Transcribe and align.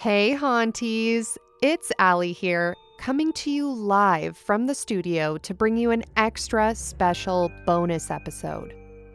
Hey, 0.00 0.32
Haunties! 0.32 1.36
It's 1.60 1.92
Aly 2.00 2.32
here, 2.32 2.74
coming 2.98 3.34
to 3.34 3.50
you 3.50 3.70
live 3.70 4.34
from 4.34 4.64
the 4.64 4.74
studio 4.74 5.36
to 5.36 5.52
bring 5.52 5.76
you 5.76 5.90
an 5.90 6.04
extra 6.16 6.74
special 6.74 7.52
bonus 7.66 8.10
episode. 8.10 8.74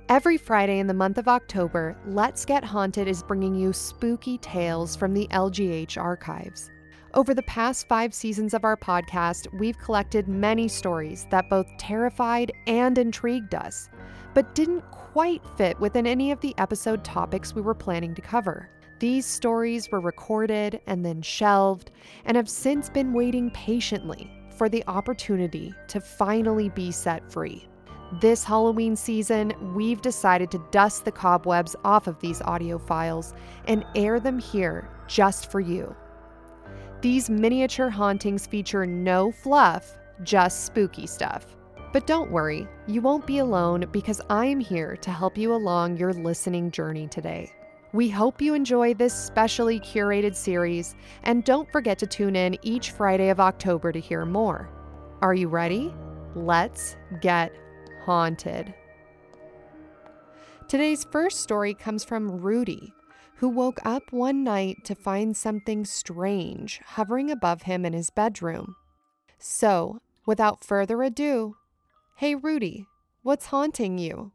Every 0.09 0.37
Friday 0.37 0.77
in 0.77 0.85
the 0.85 0.93
month 0.93 1.17
of 1.17 1.27
October, 1.27 1.97
Let's 2.05 2.45
Get 2.45 2.63
Haunted 2.63 3.07
is 3.07 3.23
bringing 3.23 3.55
you 3.55 3.73
spooky 3.73 4.37
tales 4.37 4.95
from 4.95 5.15
the 5.15 5.27
LGH 5.31 5.97
archives. 5.97 6.69
Over 7.15 7.33
the 7.33 7.41
past 7.41 7.87
five 7.87 8.13
seasons 8.13 8.53
of 8.53 8.63
our 8.63 8.77
podcast, 8.77 9.51
we've 9.57 9.79
collected 9.79 10.27
many 10.27 10.67
stories 10.67 11.25
that 11.31 11.49
both 11.49 11.65
terrified 11.79 12.51
and 12.67 12.99
intrigued 12.99 13.55
us, 13.55 13.89
but 14.35 14.53
didn't 14.53 14.81
quite 14.91 15.41
fit 15.57 15.79
within 15.79 16.05
any 16.05 16.31
of 16.31 16.39
the 16.41 16.53
episode 16.59 17.03
topics 17.03 17.55
we 17.55 17.63
were 17.63 17.73
planning 17.73 18.13
to 18.13 18.21
cover. 18.21 18.69
These 19.05 19.27
stories 19.27 19.91
were 19.91 19.99
recorded 19.99 20.81
and 20.87 21.05
then 21.05 21.21
shelved, 21.21 21.91
and 22.25 22.35
have 22.35 22.49
since 22.49 22.89
been 22.89 23.13
waiting 23.13 23.51
patiently 23.51 24.31
for 24.57 24.67
the 24.67 24.83
opportunity 24.87 25.75
to 25.89 26.01
finally 26.01 26.69
be 26.69 26.91
set 26.91 27.31
free. 27.31 27.67
This 28.19 28.43
Halloween 28.43 28.95
season, 28.95 29.53
we've 29.75 30.01
decided 30.01 30.49
to 30.49 30.67
dust 30.71 31.05
the 31.05 31.11
cobwebs 31.11 31.75
off 31.85 32.07
of 32.07 32.19
these 32.19 32.41
audio 32.41 32.79
files 32.79 33.35
and 33.67 33.85
air 33.93 34.19
them 34.19 34.39
here 34.39 34.89
just 35.07 35.51
for 35.51 35.59
you. 35.59 35.95
These 37.01 37.29
miniature 37.29 37.91
hauntings 37.91 38.47
feature 38.47 38.87
no 38.87 39.31
fluff, 39.31 39.99
just 40.23 40.65
spooky 40.65 41.05
stuff. 41.05 41.55
But 41.93 42.07
don't 42.07 42.31
worry, 42.31 42.67
you 42.87 43.01
won't 43.01 43.27
be 43.27 43.37
alone 43.37 43.85
because 43.91 44.19
I 44.31 44.47
am 44.47 44.59
here 44.59 44.97
to 44.97 45.11
help 45.11 45.37
you 45.37 45.53
along 45.53 45.97
your 45.97 46.11
listening 46.11 46.71
journey 46.71 47.07
today. 47.07 47.53
We 47.93 48.09
hope 48.09 48.41
you 48.41 48.53
enjoy 48.53 48.93
this 48.93 49.13
specially 49.13 49.79
curated 49.79 50.35
series, 50.35 50.95
and 51.23 51.43
don't 51.43 51.71
forget 51.71 51.97
to 51.99 52.07
tune 52.07 52.35
in 52.35 52.57
each 52.61 52.91
Friday 52.91 53.29
of 53.29 53.39
October 53.39 53.91
to 53.91 53.99
hear 53.99 54.25
more. 54.25 54.69
Are 55.21 55.33
you 55.33 55.47
ready? 55.47 55.93
Let's 56.35 56.97
get 57.21 57.53
haunted. 58.03 58.73
Today's 60.67 61.05
first 61.05 61.41
story 61.41 61.73
comes 61.73 62.03
from 62.03 62.41
Rudy, 62.41 62.93
who 63.35 63.49
woke 63.49 63.79
up 63.85 64.11
one 64.11 64.43
night 64.43 64.77
to 64.85 64.95
find 64.95 65.37
something 65.37 65.85
strange 65.85 66.81
hovering 66.83 67.29
above 67.29 67.63
him 67.63 67.85
in 67.85 67.93
his 67.93 68.09
bedroom. 68.09 68.75
So, 69.37 70.01
without 70.25 70.63
further 70.63 71.03
ado, 71.03 71.55
hey 72.15 72.35
Rudy, 72.35 72.87
what's 73.23 73.47
haunting 73.47 73.97
you? 73.97 74.31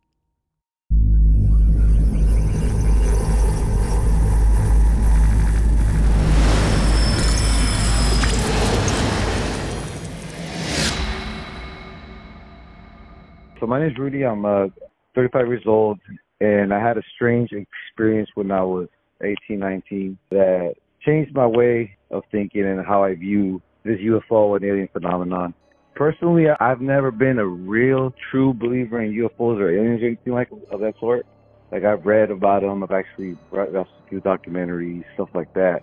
So 13.60 13.66
my 13.66 13.78
name 13.78 13.90
is 13.90 13.98
Rudy. 13.98 14.24
I'm 14.24 14.46
uh, 14.46 14.68
35 15.14 15.46
years 15.48 15.62
old, 15.66 16.00
and 16.40 16.72
I 16.72 16.80
had 16.80 16.96
a 16.96 17.02
strange 17.14 17.50
experience 17.52 18.30
when 18.34 18.50
I 18.50 18.62
was 18.62 18.88
18, 19.22 19.58
19 19.58 20.18
that 20.30 20.76
changed 21.04 21.34
my 21.34 21.46
way 21.46 21.94
of 22.10 22.22
thinking 22.32 22.64
and 22.64 22.84
how 22.86 23.04
I 23.04 23.14
view 23.16 23.60
this 23.84 23.98
UFO 23.98 24.56
and 24.56 24.64
alien 24.64 24.88
phenomenon. 24.90 25.52
Personally, 25.94 26.46
I've 26.58 26.80
never 26.80 27.10
been 27.10 27.38
a 27.38 27.44
real, 27.44 28.14
true 28.30 28.54
believer 28.54 29.02
in 29.02 29.12
UFOs 29.12 29.60
or 29.60 29.70
aliens 29.70 30.02
or 30.02 30.06
anything 30.06 30.32
like 30.32 30.48
of 30.70 30.80
that 30.80 30.94
sort. 30.98 31.26
Like 31.70 31.84
I've 31.84 32.06
read 32.06 32.30
about 32.30 32.62
them, 32.62 32.82
I've 32.82 32.90
actually 32.90 33.36
watched 33.50 33.74
a 33.74 33.84
few 34.08 34.22
documentaries, 34.22 35.04
stuff 35.12 35.28
like 35.34 35.52
that. 35.52 35.82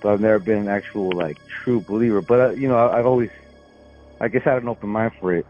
But 0.00 0.12
I've 0.12 0.20
never 0.20 0.38
been 0.38 0.58
an 0.58 0.68
actual 0.68 1.10
like 1.16 1.36
true 1.64 1.80
believer. 1.80 2.20
But 2.20 2.40
uh, 2.40 2.50
you 2.50 2.68
know, 2.68 2.78
I've 2.78 3.06
always, 3.06 3.30
I 4.20 4.28
guess, 4.28 4.42
I 4.46 4.50
had 4.50 4.62
an 4.62 4.68
open 4.68 4.90
mind 4.90 5.14
for 5.18 5.34
it 5.34 5.44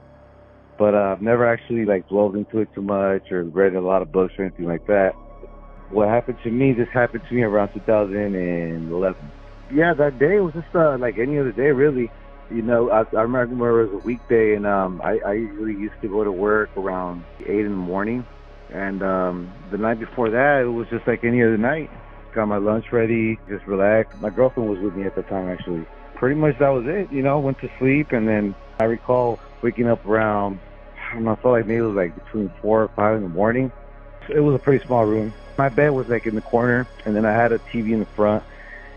but 0.78 0.94
uh, 0.94 1.12
I've 1.12 1.20
never 1.20 1.46
actually 1.46 1.84
like 1.84 2.08
dwelled 2.08 2.36
into 2.36 2.60
it 2.60 2.68
too 2.74 2.82
much 2.82 3.30
or 3.32 3.42
read 3.42 3.74
a 3.74 3.80
lot 3.80 4.00
of 4.00 4.12
books 4.12 4.34
or 4.38 4.44
anything 4.44 4.66
like 4.66 4.86
that. 4.86 5.12
What 5.90 6.08
happened 6.08 6.38
to 6.44 6.50
me, 6.50 6.72
this 6.72 6.88
happened 6.92 7.24
to 7.28 7.34
me 7.34 7.42
around 7.42 7.72
2011. 7.74 9.32
Yeah, 9.72 9.94
that 9.94 10.18
day 10.18 10.38
was 10.40 10.54
just 10.54 10.74
uh, 10.74 10.96
like 10.98 11.18
any 11.18 11.38
other 11.38 11.52
day, 11.52 11.72
really. 11.72 12.10
You 12.50 12.62
know, 12.62 12.90
I, 12.90 13.04
I 13.16 13.22
remember 13.22 13.82
it 13.82 13.92
was 13.92 14.02
a 14.02 14.06
weekday, 14.06 14.54
and 14.54 14.66
um, 14.66 15.02
I, 15.02 15.18
I 15.26 15.32
usually 15.34 15.74
used 15.74 16.00
to 16.00 16.08
go 16.08 16.24
to 16.24 16.32
work 16.32 16.70
around 16.76 17.24
eight 17.40 17.66
in 17.66 17.70
the 17.70 17.76
morning. 17.76 18.24
And 18.72 19.02
um, 19.02 19.52
the 19.70 19.78
night 19.78 19.98
before 19.98 20.30
that, 20.30 20.62
it 20.62 20.70
was 20.70 20.86
just 20.88 21.06
like 21.06 21.24
any 21.24 21.42
other 21.42 21.58
night. 21.58 21.90
Got 22.34 22.46
my 22.46 22.58
lunch 22.58 22.92
ready, 22.92 23.38
just 23.48 23.66
relaxed. 23.66 24.18
My 24.20 24.30
girlfriend 24.30 24.70
was 24.70 24.78
with 24.78 24.94
me 24.94 25.04
at 25.04 25.14
the 25.14 25.22
time, 25.22 25.48
actually. 25.48 25.86
Pretty 26.14 26.36
much 26.36 26.58
that 26.58 26.68
was 26.68 26.84
it. 26.86 27.10
You 27.12 27.22
know, 27.22 27.38
went 27.40 27.58
to 27.60 27.70
sleep, 27.78 28.12
and 28.12 28.28
then 28.28 28.54
I 28.78 28.84
recall 28.84 29.38
waking 29.62 29.88
up 29.88 30.04
around 30.06 30.60
I 31.10 31.14
don't 31.14 31.28
I 31.28 31.36
felt 31.36 31.54
like 31.54 31.66
maybe 31.66 31.78
it 31.78 31.82
was 31.82 31.96
like 31.96 32.14
between 32.14 32.52
four 32.60 32.82
or 32.82 32.90
five 32.94 33.16
in 33.16 33.22
the 33.22 33.28
morning. 33.28 33.72
It 34.34 34.40
was 34.40 34.54
a 34.54 34.58
pretty 34.62 34.84
small 34.86 35.06
room. 35.06 35.32
My 35.56 35.68
bed 35.68 35.90
was 35.90 36.06
like 36.10 36.26
in 36.26 36.34
the 36.34 36.42
corner, 36.42 36.88
and 37.06 37.16
then 37.16 37.24
I 37.24 37.32
had 37.32 37.50
a 37.52 37.58
TV 37.74 37.92
in 37.92 38.00
the 38.00 38.08
front, 38.14 38.44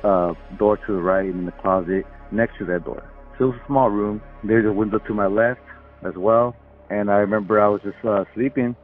uh, 0.03 0.33
door 0.59 0.77
to 0.77 0.93
the 0.93 1.01
right, 1.01 1.25
and 1.25 1.47
the 1.47 1.53
closet 1.53 2.03
next 2.31 2.57
to 2.59 2.65
that 2.65 2.83
door. 2.83 3.03
So 3.37 3.45
it 3.45 3.47
was 3.47 3.59
a 3.63 3.67
small 3.67 3.89
room. 3.89 4.21
There's 4.43 4.65
a 4.65 4.73
window 4.73 4.99
to 4.99 5.13
my 5.13 5.27
left 5.27 5.61
as 6.05 6.13
well. 6.17 6.55
And 6.89 7.09
I 7.09 7.15
remember 7.15 7.61
I 7.61 7.69
was 7.69 7.81
just 7.81 7.95
uh, 8.05 8.25
sleeping, 8.35 8.75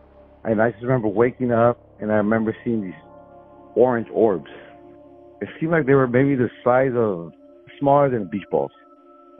and 0.45 0.61
I 0.61 0.71
just 0.71 0.83
remember 0.83 1.09
waking 1.09 1.51
up, 1.51 1.77
and 1.99 2.11
I 2.11 2.15
remember 2.15 2.55
seeing 2.63 2.81
these 2.81 2.93
orange 3.75 4.07
orbs. 4.13 4.49
It 5.41 5.49
seemed 5.59 5.73
like 5.73 5.85
they 5.85 5.93
were 5.93 6.07
maybe 6.07 6.35
the 6.35 6.49
size 6.63 6.93
of 6.95 7.33
smaller 7.79 8.09
than 8.09 8.29
beach 8.29 8.45
balls. 8.49 8.71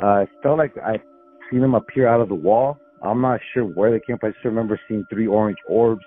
Uh, 0.04 0.24
it 0.24 0.30
felt 0.44 0.58
like 0.58 0.74
I 0.78 0.98
seen 1.50 1.62
them 1.62 1.74
appear 1.74 2.08
out 2.08 2.22
of 2.22 2.28
the 2.28 2.36
wall, 2.36 2.78
I'm 3.03 3.22
not 3.22 3.40
sure 3.53 3.63
where 3.63 3.91
they 3.91 4.03
came 4.06 4.18
from. 4.18 4.30
I 4.30 4.31
just 4.34 4.46
remember 4.46 4.80
seeing 4.88 5.06
three 5.09 5.28
orange 5.28 5.58
orbs. 5.69 6.03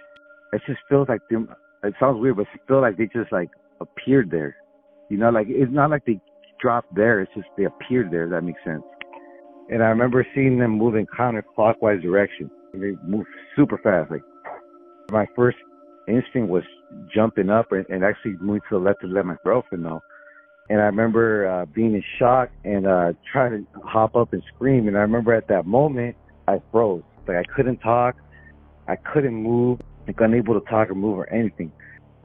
It 0.52 0.62
just 0.66 0.80
feels 0.88 1.08
like 1.08 1.20
them. 1.30 1.48
It 1.84 1.94
sounds 2.00 2.20
weird, 2.20 2.36
but 2.36 2.42
it 2.42 2.60
feels 2.66 2.82
like 2.82 2.96
they 2.96 3.06
just 3.06 3.32
like 3.32 3.50
appeared 3.80 4.30
there. 4.30 4.56
You 5.08 5.18
know, 5.18 5.30
like 5.30 5.46
it's 5.48 5.72
not 5.72 5.90
like 5.90 6.04
they 6.04 6.20
dropped 6.60 6.94
there. 6.94 7.20
It's 7.20 7.32
just 7.34 7.46
they 7.56 7.64
appeared 7.64 8.10
there. 8.10 8.28
that 8.28 8.42
makes 8.42 8.60
sense. 8.64 8.82
And 9.70 9.82
I 9.82 9.86
remember 9.86 10.26
seeing 10.34 10.58
them 10.58 10.72
moving 10.72 11.06
counterclockwise 11.16 12.02
direction. 12.02 12.50
They 12.72 12.92
moved 13.06 13.28
super 13.54 13.78
fast. 13.78 14.10
Like 14.10 14.22
my 15.10 15.26
first 15.36 15.58
instinct 16.08 16.48
was 16.48 16.64
jumping 17.14 17.50
up 17.50 17.70
and, 17.72 17.86
and 17.88 18.04
actually 18.04 18.36
moving 18.40 18.62
to 18.68 18.78
the 18.78 18.84
left 18.84 19.00
to 19.02 19.06
let 19.06 19.24
my 19.24 19.36
girlfriend 19.44 19.84
know. 19.84 20.00
And 20.68 20.80
I 20.80 20.84
remember 20.84 21.48
uh, 21.48 21.66
being 21.66 21.94
in 21.94 22.02
shock 22.18 22.50
and 22.64 22.86
uh, 22.86 23.12
trying 23.32 23.52
to 23.64 23.80
hop 23.84 24.14
up 24.14 24.32
and 24.32 24.42
scream. 24.54 24.88
And 24.88 24.96
I 24.96 25.00
remember 25.00 25.34
at 25.34 25.48
that 25.48 25.66
moment 25.66 26.16
I 26.50 26.60
froze. 26.70 27.02
Like 27.26 27.36
I 27.36 27.54
couldn't 27.54 27.78
talk, 27.78 28.16
I 28.88 28.96
couldn't 28.96 29.34
move, 29.34 29.80
like 30.06 30.16
unable 30.20 30.58
to 30.58 30.66
talk 30.68 30.90
or 30.90 30.94
move 30.94 31.18
or 31.18 31.32
anything. 31.32 31.72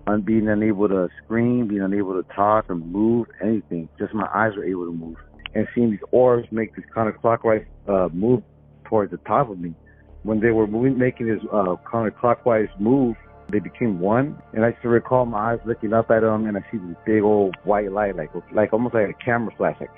I'm 0.08 0.22
being 0.22 0.48
unable 0.48 0.88
to 0.88 1.10
scream, 1.24 1.68
being 1.68 1.82
unable 1.82 2.22
to 2.22 2.28
talk 2.34 2.70
or 2.70 2.76
move, 2.76 3.28
anything. 3.42 3.90
Just 3.98 4.14
my 4.14 4.28
eyes 4.34 4.56
were 4.56 4.66
able 4.66 4.86
to 4.86 4.92
move. 4.92 5.18
And 5.54 5.68
seeing 5.74 5.92
these 5.92 6.00
orbs 6.12 6.48
make 6.52 6.76
this 6.76 6.86
counterclockwise 6.96 7.66
uh, 7.88 8.10
move 8.14 8.44
towards 8.86 9.12
the 9.12 9.18
top 9.18 9.50
of 9.50 9.60
me. 9.60 9.74
When 10.24 10.40
they 10.40 10.52
were 10.52 10.68
moving, 10.68 10.98
making 10.98 11.28
this 11.28 11.40
uh, 11.52 11.76
counterclockwise 11.92 12.70
move, 12.80 13.16
they 13.52 13.60
became 13.60 14.00
one. 14.00 14.42
And 14.54 14.66
I 14.66 14.76
still 14.80 14.92
recall 14.92 15.26
my 15.26 15.54
eyes 15.54 15.60
looking 15.66 15.94
up 15.94 16.12
at 16.12 16.22
them, 16.22 16.46
and 16.48 16.58
I 16.58 16.62
see 16.72 16.78
this 16.78 16.98
big 17.06 17.22
old 17.24 17.56
white 17.64 17.92
light, 17.92 18.16
like 18.16 18.32
like 18.54 18.74
almost 18.74 18.96
like 18.96 19.10
a 19.10 19.26
camera 19.26 19.54
flash, 19.56 19.78
like. 19.80 19.90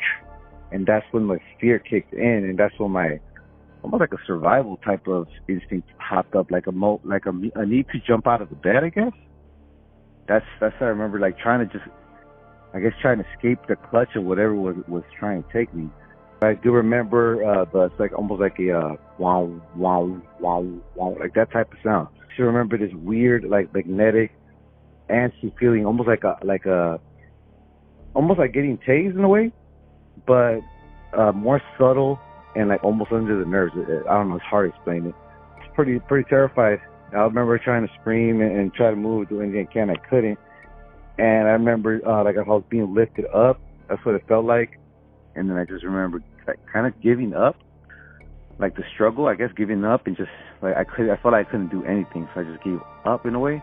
And 0.71 0.85
that's 0.85 1.05
when 1.11 1.23
my 1.23 1.37
fear 1.61 1.79
kicked 1.79 2.13
in, 2.13 2.43
and 2.43 2.59
that's 2.59 2.77
when 2.77 2.91
my 2.91 3.19
almost 3.87 4.01
like 4.01 4.13
a 4.13 4.23
survival 4.27 4.77
type 4.77 5.07
of 5.07 5.27
instinct 5.47 5.89
popped 5.97 6.35
up, 6.35 6.51
like 6.51 6.67
a 6.67 6.71
mo, 6.71 6.99
like 7.05 7.25
a, 7.25 7.31
a 7.59 7.65
need 7.65 7.87
to 7.93 7.99
jump 8.05 8.27
out 8.27 8.41
of 8.41 8.49
the 8.49 8.55
bed, 8.55 8.83
I 8.83 8.89
guess. 8.89 9.13
that's 10.27 10.45
that's 10.59 10.75
I 10.81 10.85
remember 10.85 11.19
like 11.19 11.37
trying 11.39 11.67
to 11.67 11.73
just 11.73 11.85
I 12.73 12.79
guess 12.79 12.91
trying 13.01 13.19
to 13.19 13.25
escape 13.33 13.59
the 13.67 13.75
clutch 13.75 14.09
of 14.15 14.23
whatever 14.23 14.53
was 14.55 14.75
was 14.87 15.03
trying 15.17 15.43
to 15.43 15.53
take 15.53 15.73
me. 15.73 15.89
I 16.41 16.53
do 16.55 16.71
remember 16.71 17.43
uh 17.43 17.65
the 17.71 17.85
it's 17.85 17.95
like 17.99 18.13
almost 18.13 18.41
like 18.41 18.57
a 18.59 18.77
uh 18.77 18.95
wow 19.17 19.49
wow 19.75 20.21
wow 20.39 20.65
wow 20.95 21.15
like 21.19 21.33
that 21.35 21.51
type 21.51 21.71
of 21.71 21.77
sound. 21.83 22.09
I 22.15 22.33
still 22.33 22.47
remember 22.47 22.77
this 22.77 22.91
weird 22.93 23.45
like 23.45 23.73
magnetic 23.73 24.31
antsy 25.09 25.53
feeling 25.59 25.85
almost 25.85 26.09
like 26.09 26.23
a 26.25 26.35
like 26.43 26.65
a 26.65 26.99
almost 28.13 28.39
like 28.39 28.53
getting 28.53 28.77
tased 28.87 29.15
in 29.15 29.23
a 29.23 29.29
way, 29.29 29.51
but 30.27 30.59
uh 31.17 31.31
more 31.31 31.61
subtle 31.79 32.19
and 32.57 32.69
like 32.69 32.83
almost 32.83 33.11
under 33.11 33.39
the 33.39 33.49
nerves. 33.49 33.73
I 33.77 34.13
don't 34.13 34.29
know, 34.29 34.35
it's 34.35 34.45
hard 34.45 34.71
to 34.71 34.75
explain 34.75 35.05
it. 35.05 35.15
It's 35.57 35.75
pretty 35.75 35.99
pretty 35.99 36.27
terrified. 36.27 36.79
I 37.13 37.19
remember 37.19 37.57
trying 37.57 37.87
to 37.87 37.93
scream 38.01 38.41
and, 38.41 38.51
and 38.51 38.73
try 38.73 38.89
to 38.89 38.95
move, 38.95 39.29
do 39.29 39.41
anything 39.41 39.67
I 39.69 39.73
can. 39.73 39.89
I 39.89 39.95
couldn't. 40.09 40.37
And 41.17 41.47
I 41.47 41.51
remember 41.51 42.01
uh, 42.05 42.23
like 42.23 42.35
I 42.37 42.41
was 42.41 42.63
being 42.69 42.93
lifted 42.93 43.25
up. 43.33 43.61
That's 43.87 44.03
what 44.05 44.15
it 44.15 44.23
felt 44.27 44.45
like. 44.45 44.79
And 45.35 45.49
then 45.49 45.57
I 45.57 45.65
just 45.65 45.83
remember 45.83 46.21
like, 46.47 46.59
kind 46.71 46.85
of 46.87 46.99
giving 47.01 47.33
up, 47.33 47.55
like 48.59 48.75
the 48.75 48.83
struggle. 48.93 49.27
I 49.27 49.35
guess 49.35 49.49
giving 49.55 49.85
up 49.85 50.07
and 50.07 50.17
just 50.17 50.29
like 50.61 50.75
I 50.75 50.83
could. 50.83 51.09
I 51.09 51.15
felt 51.21 51.33
like 51.33 51.47
I 51.47 51.51
couldn't 51.51 51.69
do 51.69 51.83
anything, 51.85 52.27
so 52.33 52.41
I 52.41 52.43
just 52.43 52.63
gave 52.63 52.79
up 53.05 53.25
in 53.25 53.35
a 53.35 53.39
way. 53.39 53.61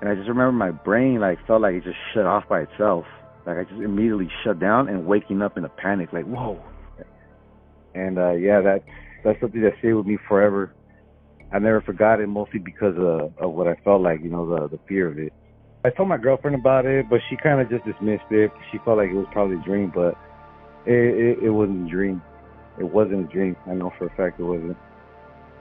And 0.00 0.08
I 0.08 0.14
just 0.14 0.28
remember 0.28 0.52
my 0.52 0.70
brain 0.70 1.20
like 1.20 1.38
felt 1.46 1.62
like 1.62 1.74
it 1.74 1.84
just 1.84 1.98
shut 2.14 2.26
off 2.26 2.48
by 2.48 2.60
itself. 2.60 3.04
Like 3.46 3.58
I 3.58 3.62
just 3.64 3.80
immediately 3.80 4.28
shut 4.44 4.58
down 4.58 4.88
and 4.88 5.06
waking 5.06 5.42
up 5.42 5.56
in 5.56 5.64
a 5.64 5.68
panic, 5.68 6.12
like 6.12 6.24
whoa. 6.24 6.62
And 7.98 8.18
uh 8.18 8.32
yeah, 8.32 8.60
that 8.60 8.82
that's 9.24 9.40
something 9.40 9.60
that 9.62 9.72
stayed 9.80 9.94
with 9.94 10.06
me 10.06 10.18
forever. 10.28 10.74
I 11.52 11.58
never 11.58 11.80
forgot 11.80 12.20
it, 12.20 12.28
mostly 12.28 12.60
because 12.60 12.94
of, 12.98 13.32
of 13.38 13.52
what 13.52 13.66
I 13.66 13.74
felt 13.82 14.02
like, 14.02 14.20
you 14.22 14.30
know, 14.30 14.48
the 14.48 14.68
the 14.68 14.78
fear 14.88 15.08
of 15.08 15.18
it. 15.18 15.32
I 15.84 15.90
told 15.90 16.08
my 16.08 16.18
girlfriend 16.18 16.56
about 16.56 16.86
it, 16.86 17.06
but 17.08 17.20
she 17.30 17.36
kind 17.36 17.60
of 17.60 17.70
just 17.70 17.84
dismissed 17.84 18.30
it. 18.30 18.50
She 18.70 18.78
felt 18.84 18.98
like 18.98 19.10
it 19.10 19.14
was 19.14 19.26
probably 19.32 19.56
a 19.56 19.64
dream, 19.64 19.92
but 19.94 20.14
it, 20.86 21.38
it, 21.38 21.44
it 21.44 21.50
wasn't 21.50 21.86
a 21.86 21.90
dream. 21.90 22.20
It 22.78 22.84
wasn't 22.84 23.30
a 23.30 23.32
dream. 23.32 23.56
I 23.66 23.74
know 23.74 23.92
for 23.98 24.06
a 24.06 24.16
fact 24.16 24.40
it 24.40 24.44
wasn't. 24.44 24.76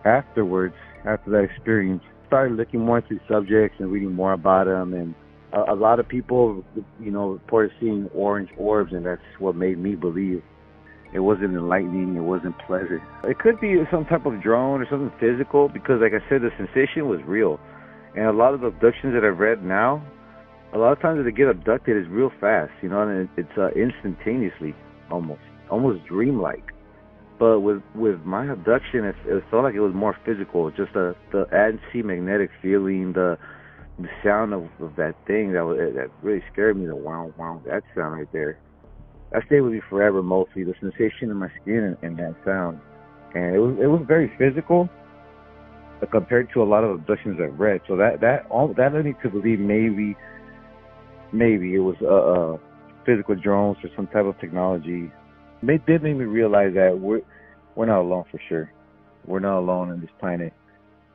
Afterwards, 0.06 0.76
after 1.06 1.32
that 1.32 1.44
experience, 1.44 2.04
started 2.28 2.58
looking 2.58 2.82
more 2.82 3.00
into 3.00 3.20
subjects 3.30 3.78
and 3.80 3.92
reading 3.92 4.14
more 4.14 4.34
about 4.34 4.66
them, 4.66 4.94
and 4.94 5.16
a, 5.54 5.74
a 5.74 5.76
lot 5.76 6.00
of 6.00 6.08
people, 6.08 6.64
you 7.00 7.12
know, 7.12 7.30
reported 7.30 7.72
seeing 7.80 8.10
orange 8.14 8.50
orbs, 8.58 8.94
and 8.94 9.06
that's 9.06 9.22
what 9.40 9.56
made 9.56 9.78
me 9.78 9.96
believe 9.96 10.44
it 11.14 11.20
wasn't 11.20 11.56
enlightening. 11.56 12.16
It 12.16 12.22
wasn't 12.22 12.58
pleasant. 12.60 13.02
It 13.24 13.40
could 13.40 13.60
be 13.60 13.76
some 13.92 14.06
type 14.06 14.26
of 14.26 14.42
drone 14.42 14.82
or 14.82 14.88
something 14.90 15.12
physical 15.20 15.70
because, 15.70 16.02
like 16.02 16.14
I 16.14 16.22
said, 16.30 16.42
the 16.42 16.52
sensation 16.58 17.08
was 17.08 17.22
real. 17.26 17.60
And 18.16 18.26
a 18.26 18.34
lot 18.34 18.54
of 18.54 18.62
the 18.62 18.68
abductions 18.68 19.14
that 19.14 19.24
I've 19.24 19.40
read 19.40 19.64
now, 19.64 20.04
a 20.74 20.78
lot 20.78 20.92
of 20.92 21.02
times 21.02 21.24
they 21.24 21.32
get 21.32 21.48
abducted 21.48 21.96
is 21.96 22.08
real 22.10 22.32
fast, 22.42 22.72
you 22.82 22.90
know, 22.90 23.02
and 23.02 23.30
it's 23.38 23.58
uh, 23.58 23.70
instantaneously, 23.70 24.76
almost, 25.10 25.42
almost 25.72 26.06
dreamlike. 26.06 26.74
But 27.40 27.62
with 27.62 27.84
with 27.94 28.22
my 28.26 28.52
abduction, 28.52 29.06
it, 29.06 29.16
it 29.26 29.44
felt 29.52 29.64
like 29.64 29.76
it 29.76 29.80
was 29.80 29.94
more 29.94 30.18
physical. 30.26 30.72
Just 30.72 30.94
the 30.94 31.16
the 31.32 31.46
anti-magnetic 31.54 32.50
feeling, 32.62 33.14
the 33.14 33.38
the 34.00 34.10
sound 34.24 34.54
of, 34.54 34.64
of 34.82 34.96
that 34.96 35.14
thing 35.28 35.54
that 35.54 35.64
was, 35.64 35.78
that 35.78 36.10
really 36.24 36.44
scared 36.52 36.78
me. 36.78 36.88
The 36.88 36.96
wow 36.96 37.32
wow 37.38 37.62
that 37.66 37.84
sound 37.96 38.18
right 38.18 38.32
there 38.34 38.58
that 39.32 39.44
stayed 39.46 39.62
with 39.62 39.74
me 39.74 39.82
forever. 39.90 40.24
Mostly 40.24 40.64
the 40.64 40.74
sensation 40.80 41.30
in 41.30 41.38
my 41.38 41.50
skin 41.62 41.84
and, 41.84 41.98
and 42.02 42.18
that 42.18 42.36
sound, 42.46 42.80
and 43.36 43.56
it 43.56 43.60
was 43.60 43.78
it 43.82 43.88
was 43.88 44.02
very 44.08 44.32
physical 44.38 44.90
compared 46.12 46.48
to 46.54 46.62
a 46.62 46.66
lot 46.66 46.84
of 46.84 46.92
abductions 46.92 47.40
I've 47.42 47.60
read. 47.60 47.82
So 47.88 47.98
that 47.98 48.22
that 48.22 48.46
all 48.50 48.74
that 48.78 48.94
led 48.94 49.06
me 49.06 49.16
to 49.24 49.30
believe 49.30 49.60
maybe 49.60 50.16
maybe 51.34 51.76
it 51.76 51.80
was 51.80 51.96
uh, 52.02 52.08
uh 52.08 52.58
physical 53.06 53.36
drones 53.36 53.78
or 53.84 53.90
some 53.96 54.08
type 54.08 54.26
of 54.26 54.40
technology. 54.40 55.12
It 55.64 55.86
did 55.86 56.04
make 56.04 56.16
me 56.16 56.26
realize 56.26 56.74
that 56.76 56.98
we're 57.00 57.22
we're 57.76 57.88
not 57.88 58.02
alone 58.02 58.26
for 58.32 58.40
sure. 58.48 58.72
We're 59.26 59.40
not 59.40 59.60
alone 59.60 59.92
in 59.92 60.00
this 60.00 60.10
planet 60.20 60.54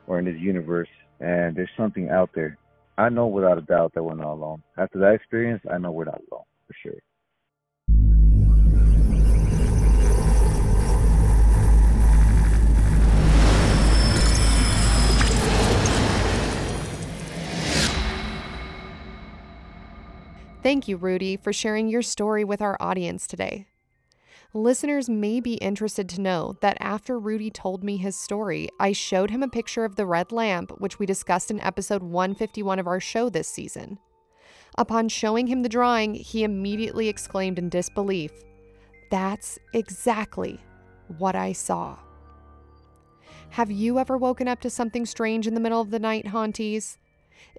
or 0.05 0.19
in 0.19 0.25
this 0.25 0.37
universe, 0.37 0.89
and 1.19 1.55
there's 1.55 1.69
something 1.75 2.09
out 2.09 2.29
there. 2.35 2.57
I 2.95 3.09
know 3.09 3.25
without 3.25 3.57
a 3.57 3.61
doubt 3.61 3.93
that 3.95 4.03
we're 4.03 4.13
not 4.13 4.33
alone. 4.33 4.61
After 4.77 4.99
that 4.99 5.15
experience, 5.15 5.63
I 5.71 5.79
know 5.79 5.91
we're 5.91 6.05
not 6.05 6.21
alone 6.31 6.43
Thank 20.63 20.87
you, 20.87 20.95
Rudy, 20.95 21.35
for 21.35 21.51
sharing 21.51 21.89
your 21.89 22.01
story 22.01 22.45
with 22.45 22.61
our 22.61 22.77
audience 22.79 23.27
today. 23.27 23.65
Listeners 24.53 25.09
may 25.09 25.41
be 25.41 25.55
interested 25.55 26.07
to 26.07 26.21
know 26.21 26.55
that 26.61 26.77
after 26.79 27.19
Rudy 27.19 27.51
told 27.51 27.83
me 27.83 27.97
his 27.97 28.15
story, 28.15 28.69
I 28.79 28.93
showed 28.93 29.29
him 29.29 29.43
a 29.43 29.49
picture 29.49 29.83
of 29.83 29.97
the 29.97 30.05
red 30.05 30.31
lamp, 30.31 30.71
which 30.79 30.99
we 30.99 31.05
discussed 31.05 31.51
in 31.51 31.59
episode 31.59 32.01
151 32.01 32.79
of 32.79 32.87
our 32.87 33.01
show 33.01 33.27
this 33.27 33.49
season. 33.49 33.99
Upon 34.77 35.09
showing 35.09 35.47
him 35.47 35.63
the 35.63 35.69
drawing, 35.69 36.13
he 36.13 36.45
immediately 36.45 37.09
exclaimed 37.09 37.59
in 37.59 37.67
disbelief, 37.67 38.31
That's 39.11 39.59
exactly 39.73 40.61
what 41.17 41.35
I 41.35 41.51
saw. 41.51 41.97
Have 43.49 43.69
you 43.69 43.99
ever 43.99 44.17
woken 44.17 44.47
up 44.47 44.61
to 44.61 44.69
something 44.69 45.05
strange 45.05 45.45
in 45.45 45.55
the 45.55 45.59
middle 45.59 45.81
of 45.81 45.91
the 45.91 45.99
night, 45.99 46.27
Haunties? 46.27 46.97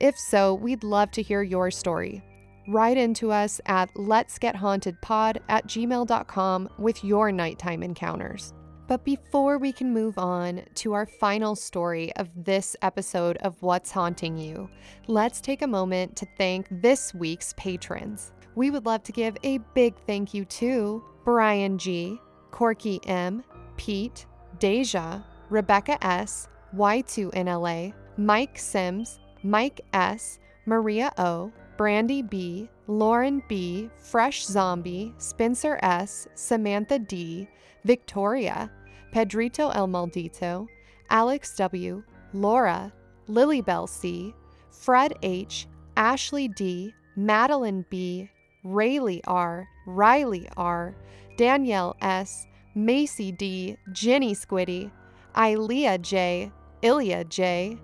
If 0.01 0.19
so, 0.19 0.55
we'd 0.55 0.83
love 0.83 1.11
to 1.11 1.23
hear 1.23 1.43
your 1.43 1.71
story 1.71 2.23
write 2.66 2.96
into 2.96 3.31
us 3.31 3.61
at 3.66 3.90
let's 3.94 4.38
get 4.38 4.56
haunted 4.56 5.00
pod 5.00 5.40
at 5.49 5.66
gmail.com 5.66 6.69
with 6.78 7.05
your 7.05 7.32
nighttime 7.32 7.82
encounters. 7.82 8.55
But 8.87 9.05
before 9.05 9.56
we 9.58 9.72
can 9.72 9.93
move 9.94 10.19
on 10.19 10.62
to 10.75 10.93
our 10.93 11.06
final 11.06 11.56
story 11.56 12.14
of 12.16 12.28
this 12.37 12.76
episode 12.82 13.38
of 13.38 13.62
What's 13.62 13.90
Haunting 13.90 14.37
You, 14.37 14.69
let's 15.06 15.40
take 15.40 15.62
a 15.62 15.66
moment 15.66 16.16
to 16.16 16.26
thank 16.37 16.66
this 16.70 17.14
week's 17.14 17.55
patrons. 17.56 18.32
We 18.55 18.70
would 18.70 18.84
love 18.84 19.02
to 19.05 19.12
give 19.12 19.37
a 19.43 19.58
big 19.75 19.94
thank 20.06 20.34
you 20.34 20.44
to 20.44 21.02
Brian 21.25 21.78
G, 21.78 22.20
Corky 22.50 23.00
M, 23.06 23.43
Pete, 23.78 24.26
Deja, 24.58 25.25
Rebecca 25.49 26.05
S, 26.05 26.49
Y2NLA, 26.76 27.94
Mike 28.19 28.58
Sims, 28.58 29.19
Mike 29.43 29.81
S, 29.94 30.38
Maria 30.67 31.12
O, 31.19 31.52
Brandy 31.76 32.23
B, 32.23 32.69
Lauren 32.87 33.43
B, 33.48 33.91
Fresh 33.96 34.44
Zombie, 34.44 35.13
Spencer 35.19 35.79
S, 35.82 36.29
Samantha 36.34 36.98
D, 36.98 37.48
Victoria, 37.84 38.70
Pedrito 39.13 39.70
El 39.70 39.89
Maldito, 39.89 40.67
Alex 41.10 41.56
W, 41.56 42.03
Laura, 42.32 42.93
Lilybell 43.29 43.89
C, 43.89 44.34
Fred 44.70 45.15
H, 45.22 45.67
Ashley 45.96 46.48
D, 46.48 46.94
Madeline 47.17 47.84
B, 47.91 48.31
Rayleigh 48.65 49.20
R, 49.27 49.67
Riley 49.87 50.48
R, 50.56 50.94
Danielle 51.37 51.96
S, 52.01 52.46
Macy 52.75 53.32
D, 53.32 53.77
Jenny 53.93 54.34
Squiddy, 54.34 54.91
Ilea 55.34 56.01
J, 56.01 56.51
Ilya 56.82 57.25
J, 57.25 57.79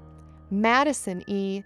Madison 0.50 1.22
E, 1.26 1.62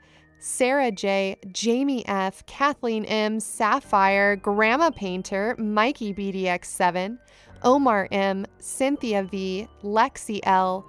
Sarah 0.47 0.91
J, 0.91 1.37
Jamie 1.53 2.07
F, 2.07 2.45
Kathleen 2.45 3.07
M, 3.07 3.41
Sapphire, 3.41 4.37
Grandma 4.37 4.91
Painter, 4.91 5.57
Mikey 5.59 6.13
BDX7, 6.13 7.17
Omar 7.63 8.09
M, 8.13 8.45
Cynthia 8.59 9.23
V, 9.23 9.67
Lexi 9.83 10.41
L, 10.43 10.85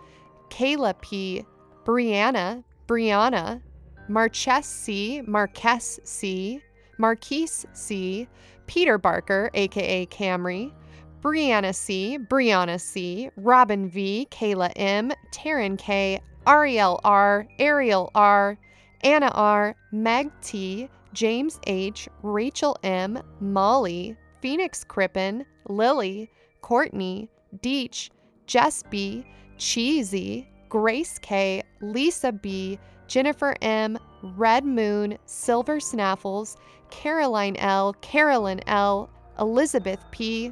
Kayla 0.49 0.99
P, 0.99 1.45
Brianna, 1.85 2.65
Brianna, 2.85 3.61
Marchess 4.09 4.65
C, 4.65 5.21
Marquess 5.25 6.01
C, 6.03 6.61
Marquise 6.97 7.65
C, 7.71 8.27
Peter 8.67 8.97
Barker, 8.97 9.49
aka 9.53 10.05
Camry, 10.07 10.73
Brianna 11.21 11.73
C, 11.73 12.19
Brianna 12.27 12.77
C, 12.79 13.29
Robin 13.37 13.87
V, 13.87 14.27
Kayla 14.29 14.73
M, 14.75 15.13
Taryn 15.31 15.77
K, 15.77 16.19
Ariel 16.45 16.99
R, 17.05 17.47
Ariel 17.57 18.11
R, 18.13 18.57
Anna 19.05 19.29
R., 19.35 19.75
Meg 19.91 20.31
T., 20.41 20.89
James 21.13 21.59
H., 21.67 22.09
Rachel 22.23 22.75
M., 22.81 23.21
Molly, 23.39 24.17
Phoenix 24.41 24.83
Crippen, 24.83 25.45
Lily, 25.69 26.29
Courtney, 26.61 27.29
Deech, 27.59 28.09
Jess 28.47 28.81
B., 28.89 29.23
Cheesy, 29.59 30.47
Grace 30.69 31.19
K., 31.19 31.61
Lisa 31.81 32.31
B., 32.31 32.79
Jennifer 33.07 33.55
M., 33.61 33.99
Red 34.23 34.65
Moon, 34.65 35.19
Silver 35.25 35.77
Snaffles, 35.79 36.57
Caroline 36.89 37.57
L., 37.57 37.93
Carolyn 38.01 38.59
L., 38.65 39.07
Elizabeth 39.39 40.03
P., 40.09 40.51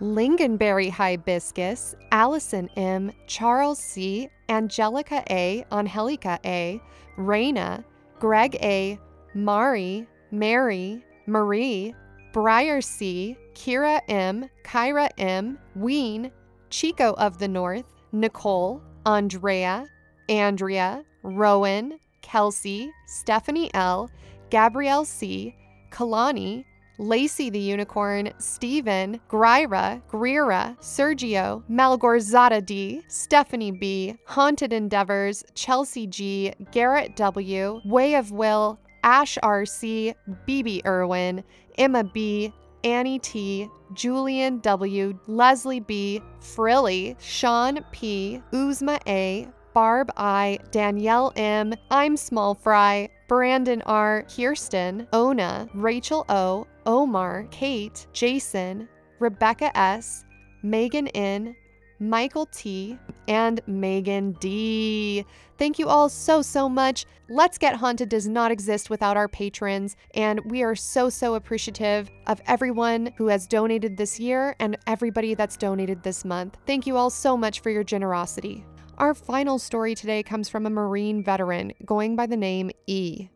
Lingonberry 0.00 0.90
Hibiscus, 0.90 1.96
Allison 2.12 2.70
M., 2.76 3.10
Charles 3.26 3.80
C., 3.80 4.30
Angelica 4.48 5.24
A., 5.28 5.64
Angelica 5.72 6.38
A., 6.44 6.80
Raina, 7.16 7.84
Greg 8.18 8.56
A., 8.62 8.98
Mari, 9.34 10.06
Mary, 10.30 11.04
Marie, 11.26 11.94
Briar 12.32 12.80
C, 12.80 13.36
Kira 13.54 14.00
M, 14.08 14.48
Kyra 14.64 15.08
M, 15.18 15.58
Ween, 15.74 16.30
Chico 16.70 17.14
of 17.14 17.38
the 17.38 17.48
North, 17.48 17.84
Nicole, 18.12 18.82
Andrea, 19.06 19.86
Andrea, 20.28 21.04
Rowan, 21.22 21.98
Kelsey, 22.22 22.90
Stephanie 23.06 23.72
L, 23.74 24.10
Gabrielle 24.50 25.04
C, 25.04 25.54
Kalani, 25.90 26.64
Lacey 27.00 27.48
the 27.48 27.58
Unicorn, 27.58 28.30
Steven, 28.36 29.18
Gryra, 29.30 30.02
Greera, 30.10 30.78
Sergio, 30.80 31.62
Malgorzata 31.70 32.64
D, 32.64 33.00
Stephanie 33.08 33.70
B, 33.70 34.16
Haunted 34.26 34.74
Endeavors, 34.74 35.42
Chelsea 35.54 36.06
G, 36.06 36.52
Garrett 36.72 37.16
W, 37.16 37.80
Way 37.86 38.16
of 38.16 38.32
Will, 38.32 38.78
Ash 39.02 39.38
RC, 39.42 40.14
BB 40.46 40.84
Irwin, 40.84 41.42
Emma 41.78 42.04
B, 42.04 42.52
Annie 42.84 43.18
T, 43.18 43.66
Julian 43.94 44.58
W, 44.58 45.18
Leslie 45.26 45.80
B, 45.80 46.20
Frilly, 46.40 47.16
Sean 47.18 47.82
P, 47.92 48.42
Uzma 48.52 49.00
A, 49.08 49.48
Barb 49.72 50.12
I, 50.18 50.58
Danielle 50.70 51.32
M, 51.34 51.72
I'm 51.90 52.18
Small 52.18 52.54
Fry, 52.54 53.08
Brandon 53.30 53.80
R, 53.86 54.24
Kirsten, 54.24 55.06
Ona, 55.12 55.68
Rachel 55.72 56.26
O, 56.28 56.66
Omar, 56.84 57.46
Kate, 57.52 58.08
Jason, 58.12 58.88
Rebecca 59.20 59.70
S, 59.78 60.24
Megan 60.64 61.06
N, 61.14 61.54
Michael 62.00 62.46
T, 62.46 62.98
and 63.28 63.60
Megan 63.68 64.32
D. 64.40 65.24
Thank 65.58 65.78
you 65.78 65.88
all 65.88 66.08
so, 66.08 66.42
so 66.42 66.68
much. 66.68 67.06
Let's 67.28 67.56
Get 67.56 67.76
Haunted 67.76 68.08
does 68.08 68.26
not 68.26 68.50
exist 68.50 68.90
without 68.90 69.16
our 69.16 69.28
patrons, 69.28 69.94
and 70.14 70.40
we 70.46 70.64
are 70.64 70.74
so, 70.74 71.08
so 71.08 71.36
appreciative 71.36 72.10
of 72.26 72.42
everyone 72.48 73.12
who 73.16 73.28
has 73.28 73.46
donated 73.46 73.96
this 73.96 74.18
year 74.18 74.56
and 74.58 74.76
everybody 74.88 75.34
that's 75.34 75.56
donated 75.56 76.02
this 76.02 76.24
month. 76.24 76.56
Thank 76.66 76.84
you 76.84 76.96
all 76.96 77.10
so 77.10 77.36
much 77.36 77.60
for 77.60 77.70
your 77.70 77.84
generosity. 77.84 78.66
Our 78.98 79.14
final 79.14 79.58
story 79.58 79.94
today 79.94 80.22
comes 80.22 80.48
from 80.48 80.66
a 80.66 80.70
Marine 80.70 81.22
veteran 81.22 81.72
going 81.84 82.16
by 82.16 82.26
the 82.26 82.36
name 82.36 82.70
E. 82.86 83.28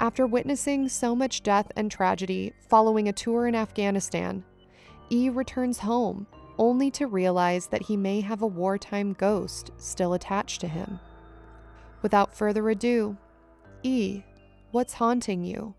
After 0.00 0.26
witnessing 0.26 0.88
so 0.88 1.14
much 1.14 1.42
death 1.42 1.70
and 1.76 1.90
tragedy 1.90 2.52
following 2.68 3.08
a 3.08 3.12
tour 3.12 3.46
in 3.46 3.54
Afghanistan, 3.54 4.42
E 5.10 5.28
returns 5.28 5.78
home 5.78 6.26
only 6.58 6.90
to 6.92 7.06
realize 7.06 7.66
that 7.66 7.82
he 7.82 7.96
may 7.96 8.20
have 8.20 8.42
a 8.42 8.46
wartime 8.46 9.12
ghost 9.12 9.70
still 9.76 10.14
attached 10.14 10.60
to 10.62 10.68
him. 10.68 10.98
Without 12.00 12.34
further 12.34 12.68
ado, 12.70 13.16
E, 13.82 14.22
what's 14.70 14.94
haunting 14.94 15.44
you? 15.44 15.74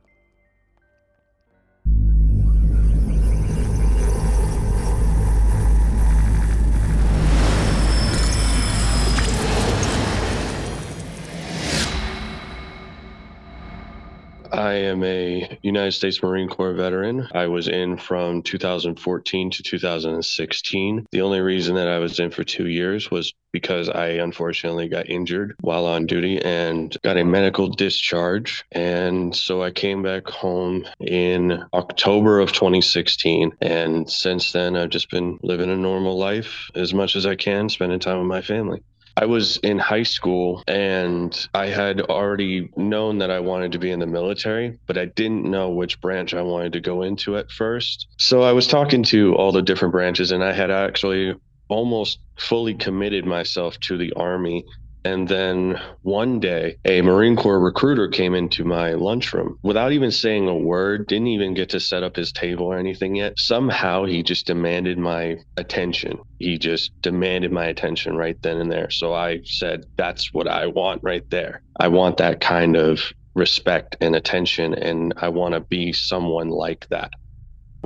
I 14.55 14.75
am 14.75 15.03
a 15.03 15.59
United 15.63 15.91
States 15.91 16.24
Marine 16.24 16.47
Corps 16.47 16.74
veteran. 16.74 17.27
I 17.33 17.47
was 17.47 17.67
in 17.67 17.97
from 17.97 18.41
2014 18.41 19.51
to 19.51 19.63
2016. 19.63 21.05
The 21.12 21.21
only 21.21 21.41
reason 21.41 21.75
that 21.75 21.89
I 21.89 22.00
was 22.00 22.19
in 22.21 22.31
for 22.31 22.45
two 22.45 22.67
years 22.67 23.12
was 23.12 23.33
because 23.51 23.89
I 23.89 24.07
unfortunately 24.07 24.88
got 24.88 25.09
injured 25.09 25.55
while 25.59 25.85
on 25.85 26.05
duty 26.05 26.41
and 26.41 26.95
got 27.03 27.17
a 27.17 27.25
medical 27.25 27.67
discharge. 27.67 28.63
And 28.71 29.35
so 29.35 29.62
I 29.62 29.71
came 29.71 30.01
back 30.03 30.27
home 30.27 30.85
in 31.01 31.63
October 31.74 32.39
of 32.39 32.53
2016. 32.53 33.57
And 33.62 34.09
since 34.09 34.53
then, 34.53 34.77
I've 34.77 34.89
just 34.89 35.09
been 35.09 35.38
living 35.43 35.69
a 35.69 35.75
normal 35.75 36.17
life 36.17 36.69
as 36.75 36.93
much 36.93 37.17
as 37.17 37.25
I 37.25 37.35
can, 37.35 37.67
spending 37.67 38.00
time 38.00 38.19
with 38.19 38.27
my 38.27 38.41
family. 38.41 38.83
I 39.17 39.25
was 39.25 39.57
in 39.57 39.79
high 39.79 40.03
school 40.03 40.63
and 40.67 41.48
I 41.53 41.67
had 41.67 42.01
already 42.01 42.69
known 42.75 43.19
that 43.19 43.31
I 43.31 43.39
wanted 43.39 43.72
to 43.72 43.79
be 43.79 43.91
in 43.91 44.00
the 44.00 44.07
military, 44.07 44.77
but 44.88 44.98
I 44.98 45.05
didn't 45.05 45.50
know 45.50 45.69
which 45.69 46.01
branch 46.01 46.34
I 46.34 46.41
wanted 46.41 46.74
to 46.74 46.81
go 46.81 47.01
into 47.01 47.38
at 47.38 47.50
first. 47.50 48.07
So 48.17 48.41
I 48.41 48.51
was 48.51 48.67
talking 48.67 49.03
to 49.03 49.34
all 49.36 49.51
the 49.51 49.62
different 49.62 49.93
branches 49.93 50.31
and 50.31 50.43
I 50.43 50.51
had 50.51 50.69
actually 50.69 51.34
almost 51.69 52.19
fully 52.38 52.74
committed 52.74 53.25
myself 53.25 53.79
to 53.81 53.98
the 53.98 54.13
army 54.13 54.65
and 55.05 55.27
then 55.27 55.79
one 56.01 56.39
day, 56.39 56.77
a 56.83 57.01
Marine 57.03 57.35
Corps 57.35 57.59
recruiter 57.59 58.07
came 58.07 58.33
into 58.33 58.65
my 58.65 58.93
lunchroom 58.93 59.59
without 59.63 59.91
even 59.91 60.09
saying 60.09 60.47
a 60.47 60.55
word, 60.55 61.05
didn't 61.05 61.27
even 61.27 61.53
get 61.53 61.69
to 61.69 61.79
set 61.79 62.01
up 62.01 62.15
his 62.15 62.31
table 62.31 62.65
or 62.65 62.79
anything 62.79 63.15
yet. 63.15 63.33
Somehow 63.38 64.05
he 64.05 64.24
just 64.24 64.47
demanded 64.47 64.97
my 64.97 65.38
attention. 65.57 66.17
He 66.39 66.57
just 66.57 66.91
demanded 67.03 67.51
my 67.51 67.65
attention 67.65 68.17
right 68.17 68.38
then 68.41 68.57
and 68.57 68.71
there. 68.71 68.89
So 68.89 69.13
I 69.13 69.41
said, 69.45 69.85
That's 69.95 70.33
what 70.33 70.47
I 70.47 70.65
want 70.65 71.01
right 71.03 71.24
there. 71.29 71.62
I 71.79 71.89
want 71.89 72.17
that 72.17 72.41
kind 72.41 72.75
of 72.75 73.13
respect 73.35 73.97
and 74.01 74.15
attention, 74.15 74.74
and 74.74 75.13
I 75.17 75.29
want 75.29 75.53
to 75.53 75.59
be 75.59 75.93
someone 75.93 76.50
like 76.50 76.88
that. 76.89 77.12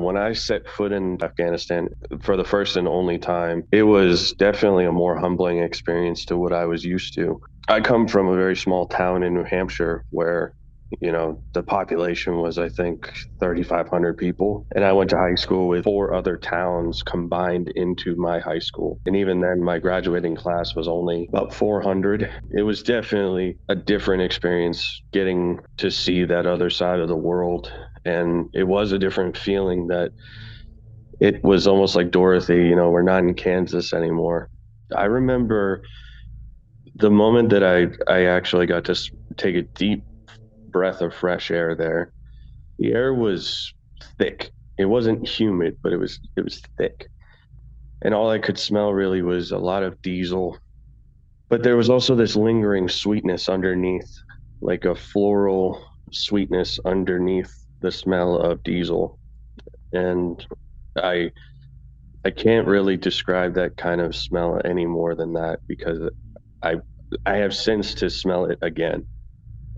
When 0.01 0.17
I 0.17 0.33
set 0.33 0.67
foot 0.67 0.91
in 0.91 1.21
Afghanistan 1.21 1.89
for 2.21 2.37
the 2.37 2.43
first 2.43 2.75
and 2.77 2.87
only 2.87 3.17
time, 3.17 3.63
it 3.71 3.83
was 3.83 4.33
definitely 4.33 4.85
a 4.85 4.91
more 4.91 5.17
humbling 5.17 5.59
experience 5.59 6.25
to 6.25 6.37
what 6.37 6.53
I 6.53 6.65
was 6.65 6.83
used 6.83 7.13
to. 7.15 7.39
I 7.67 7.81
come 7.81 8.07
from 8.07 8.27
a 8.27 8.35
very 8.35 8.55
small 8.55 8.87
town 8.87 9.23
in 9.23 9.33
New 9.33 9.43
Hampshire 9.43 10.03
where 10.09 10.53
you 11.01 11.11
know 11.11 11.43
the 11.53 11.63
population 11.63 12.39
was 12.39 12.57
i 12.57 12.67
think 12.67 13.11
3500 13.39 14.17
people. 14.17 14.65
And 14.75 14.83
i 14.83 14.91
went 14.91 15.09
to 15.11 15.17
high 15.17 15.35
school 15.35 15.67
with 15.67 15.83
four 15.83 16.13
other 16.13 16.37
towns 16.37 17.03
combined 17.03 17.71
into 17.75 18.15
my 18.15 18.39
high 18.39 18.59
school. 18.59 18.99
And 19.05 19.15
even 19.15 19.39
then 19.39 19.63
my 19.63 19.79
graduating 19.79 20.35
class 20.35 20.75
was 20.75 20.87
only 20.87 21.27
about 21.29 21.53
400 21.53 22.29
it 22.51 22.63
was 22.63 22.83
definitely 22.83 23.57
a 23.69 23.75
different 23.75 24.23
experience 24.23 25.01
getting 25.13 25.59
to 25.77 25.91
see 25.91 26.25
that 26.25 26.45
other 26.45 26.69
side 26.69 26.99
of 26.99 27.07
the 27.07 27.15
world. 27.15 27.71
And 28.05 28.47
it 28.53 28.63
was 28.63 28.91
a 28.91 28.99
different 28.99 29.37
feeling 29.37 29.87
that 29.87 30.11
it 31.19 31.43
was 31.43 31.67
almost 31.67 31.95
like 31.95 32.11
Dorothy, 32.11 32.55
you 32.67 32.75
know, 32.75 32.89
we're 32.89 33.03
not 33.03 33.23
in 33.23 33.33
Kansas 33.33 33.93
anymore. 33.93 34.49
I 34.95 35.05
remember 35.05 35.83
the 36.95 37.11
moment 37.11 37.49
that 37.49 37.63
I 37.63 37.87
I 38.11 38.25
actually 38.25 38.65
got 38.65 38.85
to 38.85 38.95
take 39.37 39.55
a 39.55 39.63
deep 39.75 40.03
breath 40.71 41.01
of 41.01 41.13
fresh 41.13 41.51
air 41.51 41.75
there. 41.75 42.11
The 42.79 42.93
air 42.93 43.13
was 43.13 43.73
thick. 44.17 44.51
It 44.77 44.85
wasn't 44.85 45.27
humid, 45.27 45.77
but 45.83 45.93
it 45.93 45.97
was 45.97 46.19
it 46.37 46.43
was 46.43 46.61
thick. 46.77 47.09
And 48.01 48.13
all 48.13 48.29
I 48.29 48.39
could 48.39 48.57
smell 48.57 48.93
really 48.93 49.21
was 49.21 49.51
a 49.51 49.57
lot 49.57 49.83
of 49.83 50.01
diesel. 50.01 50.57
But 51.49 51.63
there 51.63 51.77
was 51.77 51.89
also 51.89 52.15
this 52.15 52.35
lingering 52.35 52.89
sweetness 52.89 53.49
underneath, 53.49 54.09
like 54.61 54.85
a 54.85 54.95
floral 54.95 55.83
sweetness 56.11 56.79
underneath 56.85 57.53
the 57.81 57.91
smell 57.91 58.37
of 58.37 58.63
diesel, 58.63 59.19
and 59.93 60.45
I 60.97 61.31
I 62.25 62.31
can't 62.31 62.67
really 62.67 62.97
describe 62.97 63.55
that 63.55 63.77
kind 63.77 64.01
of 64.01 64.15
smell 64.15 64.61
any 64.65 64.85
more 64.85 65.15
than 65.15 65.33
that 65.33 65.59
because 65.67 65.99
I 66.61 66.77
I 67.25 67.37
have 67.37 67.55
since 67.55 67.93
to 67.95 68.09
smell 68.09 68.45
it 68.45 68.59
again, 68.61 69.07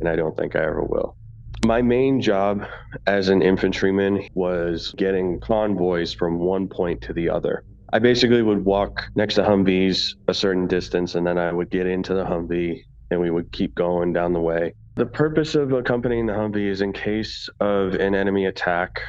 and 0.01 0.09
I 0.09 0.15
don't 0.17 0.35
think 0.35 0.55
I 0.55 0.63
ever 0.63 0.83
will. 0.83 1.15
My 1.63 1.81
main 1.81 2.19
job 2.19 2.65
as 3.05 3.29
an 3.29 3.41
infantryman 3.41 4.27
was 4.33 4.93
getting 4.97 5.39
convoys 5.39 6.13
from 6.13 6.39
one 6.39 6.67
point 6.67 7.01
to 7.03 7.13
the 7.13 7.29
other. 7.29 7.63
I 7.93 7.99
basically 7.99 8.41
would 8.41 8.65
walk 8.65 9.03
next 9.15 9.35
to 9.35 9.43
Humvees 9.43 10.15
a 10.27 10.33
certain 10.33 10.65
distance, 10.65 11.13
and 11.13 11.25
then 11.25 11.37
I 11.37 11.51
would 11.51 11.69
get 11.69 11.85
into 11.85 12.13
the 12.15 12.23
Humvee 12.23 12.81
and 13.11 13.21
we 13.21 13.29
would 13.29 13.51
keep 13.51 13.75
going 13.75 14.13
down 14.13 14.33
the 14.33 14.39
way. 14.39 14.73
The 14.95 15.05
purpose 15.05 15.53
of 15.53 15.71
accompanying 15.73 16.25
the 16.25 16.33
Humvee 16.33 16.67
is 16.67 16.81
in 16.81 16.93
case 16.93 17.47
of 17.59 17.93
an 17.95 18.15
enemy 18.15 18.45
attack 18.45 19.01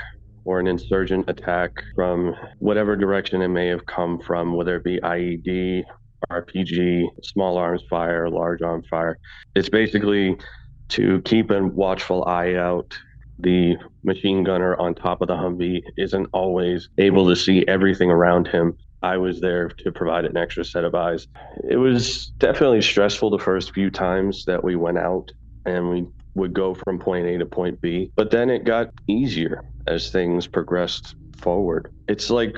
or 0.45 0.61
an 0.61 0.67
insurgent 0.67 1.31
attack 1.31 1.71
from 1.95 2.35
whatever 2.59 2.97
direction 2.97 3.41
it 3.41 3.49
may 3.49 3.69
have 3.69 3.87
come 3.87 4.19
from, 4.19 4.55
whether 4.55 4.77
it 4.77 4.85
be 4.85 4.99
IED, 5.01 5.85
RPG, 6.31 7.05
small 7.23 7.57
arms 7.57 7.83
fire, 7.89 8.29
large 8.29 8.63
arms 8.63 8.87
fire. 8.89 9.19
It's 9.55 9.69
basically 9.69 10.37
to 10.93 11.21
keep 11.23 11.51
a 11.51 11.63
watchful 11.63 12.25
eye 12.27 12.55
out. 12.55 12.97
The 13.39 13.77
machine 14.05 14.45
gunner 14.45 14.77
on 14.77 14.95
top 14.95 15.21
of 15.21 15.29
the 15.29 15.35
Humvee 15.35 15.83
isn't 15.97 16.29
always 16.33 16.89
able 16.99 17.29
to 17.29 17.37
see 17.37 17.65
everything 17.67 18.11
around 18.11 18.47
him. 18.47 18.77
I 19.03 19.17
was 19.17 19.41
there 19.41 19.69
to 19.69 19.91
provide 19.91 20.27
an 20.27 20.37
extra 20.37 20.65
set 20.65 20.85
of 20.85 20.95
eyes. 20.95 21.27
It 21.69 21.77
was 21.77 22.29
definitely 22.39 22.83
stressful 22.83 23.31
the 23.31 23.39
first 23.39 23.73
few 23.73 23.91
times 23.91 24.45
that 24.45 24.63
we 24.63 24.77
went 24.77 24.99
out 24.99 25.33
and 25.65 25.91
we 25.91 26.07
would 26.35 26.53
go 26.53 26.75
from 26.75 26.99
point 26.99 27.27
A 27.27 27.39
to 27.39 27.47
point 27.47 27.81
B. 27.81 28.13
But 28.17 28.31
then 28.31 28.49
it 28.49 28.65
got 28.65 28.91
easier 29.09 29.65
as 29.87 30.11
things 30.11 30.47
progressed 30.47 31.17
forward. 31.37 31.93
It's 32.07 32.31
like 32.31 32.57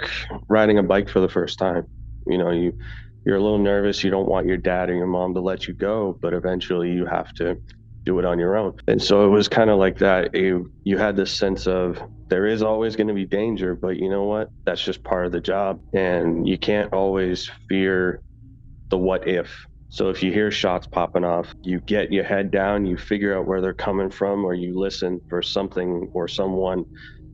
riding 0.49 0.79
a 0.79 0.83
bike 0.83 1.09
for 1.09 1.21
the 1.21 1.29
first 1.29 1.59
time. 1.59 1.87
You 2.27 2.39
know, 2.39 2.51
you 2.51 2.77
you're 3.25 3.37
a 3.37 3.43
little 3.43 3.59
nervous, 3.59 4.05
you 4.05 4.11
don't 4.11 4.29
want 4.29 4.47
your 4.47 4.59
dad 4.59 4.91
or 4.91 4.95
your 4.95 5.07
mom 5.07 5.33
to 5.35 5.41
let 5.41 5.67
you 5.67 5.73
go, 5.73 6.19
but 6.21 6.35
eventually 6.35 6.91
you 6.91 7.07
have 7.07 7.33
to 7.35 7.57
do 8.05 8.19
it 8.19 8.25
on 8.25 8.39
your 8.39 8.57
own. 8.57 8.75
And 8.87 9.03
so 9.03 9.25
it 9.27 9.29
was 9.29 9.49
kind 9.49 9.71
of 9.71 9.79
like 9.79 9.99
that. 9.99 10.35
You, 10.35 10.71
you 10.85 10.99
had 10.99 11.17
this 11.17 11.37
sense 11.37 11.67
of 11.67 12.03
there 12.31 12.47
is 12.47 12.63
always 12.63 12.97
going 12.97 13.09
to 13.09 13.15
be 13.15 13.27
danger, 13.27 13.75
but 13.75 13.97
you 13.97 14.09
know 14.09 14.25
what? 14.25 14.51
That's 14.67 14.83
just 14.83 15.05
part 15.05 15.27
of 15.27 15.33
the 15.33 15.41
job. 15.41 15.81
And 15.93 16.47
you 16.49 16.59
can't 16.59 16.93
always 16.93 17.51
fear 17.69 18.21
the 18.91 18.99
what 18.99 19.27
if. 19.29 19.55
So 19.89 20.11
if 20.11 20.23
you 20.23 20.33
hear 20.33 20.51
shots 20.51 20.87
popping 20.91 21.25
off, 21.25 21.55
you 21.63 21.81
get 21.87 22.13
your 22.13 22.25
head 22.25 22.51
down, 22.51 22.87
you 22.87 22.97
figure 22.97 23.39
out 23.39 23.47
where 23.47 23.61
they're 23.61 23.75
coming 23.75 24.11
from, 24.11 24.45
or 24.45 24.55
you 24.55 24.79
listen 24.79 25.21
for 25.29 25.41
something 25.43 26.09
or 26.15 26.27
someone 26.27 26.85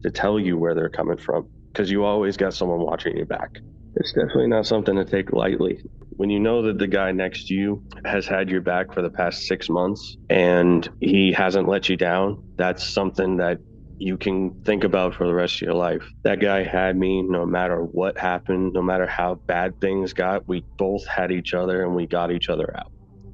to 0.03 0.11
tell 0.11 0.39
you 0.39 0.59
where 0.59 0.75
they're 0.75 0.91
coming 0.91 1.17
from 1.17 1.47
because 1.73 1.91
you 1.91 2.05
always 2.05 2.37
got 2.37 2.55
someone 2.55 2.81
watching 2.81 3.17
your 3.17 3.27
back. 3.27 3.61
It's 3.97 4.13
definitely 4.13 4.49
not 4.49 4.67
something 4.67 4.97
to 4.97 5.05
take 5.05 5.33
lightly. 5.33 5.81
When 6.11 6.31
you 6.31 6.39
know 6.41 6.63
that 6.63 6.79
the 6.79 6.87
guy 6.87 7.13
next 7.13 7.47
to 7.47 7.55
you 7.55 7.83
has 8.05 8.27
had 8.27 8.51
your 8.51 8.61
back 8.61 8.93
for 8.93 9.03
the 9.03 9.11
past 9.11 9.43
six 9.43 9.69
months 9.69 10.17
and 10.29 10.89
he 11.01 11.33
hasn't 11.33 11.69
let 11.69 11.89
you 11.89 11.97
down, 11.97 12.45
that's 12.57 12.93
something 12.93 13.39
that 13.39 13.59
you 13.99 14.17
can 14.17 14.63
think 14.65 14.85
about 14.85 15.15
for 15.15 15.27
the 15.27 15.35
rest 15.35 15.57
of 15.57 15.67
your 15.67 15.75
life. 15.75 16.09
That 16.25 16.41
guy 16.41 16.63
had 16.63 16.97
me 16.97 17.23
no 17.23 17.45
matter 17.45 17.83
what 17.83 18.17
happened, 18.17 18.73
no 18.73 18.83
matter 18.83 19.07
how 19.07 19.43
bad 19.47 19.75
things 19.81 20.13
got, 20.13 20.49
we 20.49 20.65
both 20.79 21.07
had 21.07 21.31
each 21.33 21.53
other 21.53 21.85
and 21.85 21.95
we 21.95 22.07
got 22.07 22.33
each 22.33 22.49
other 22.49 22.75
out. 22.77 22.91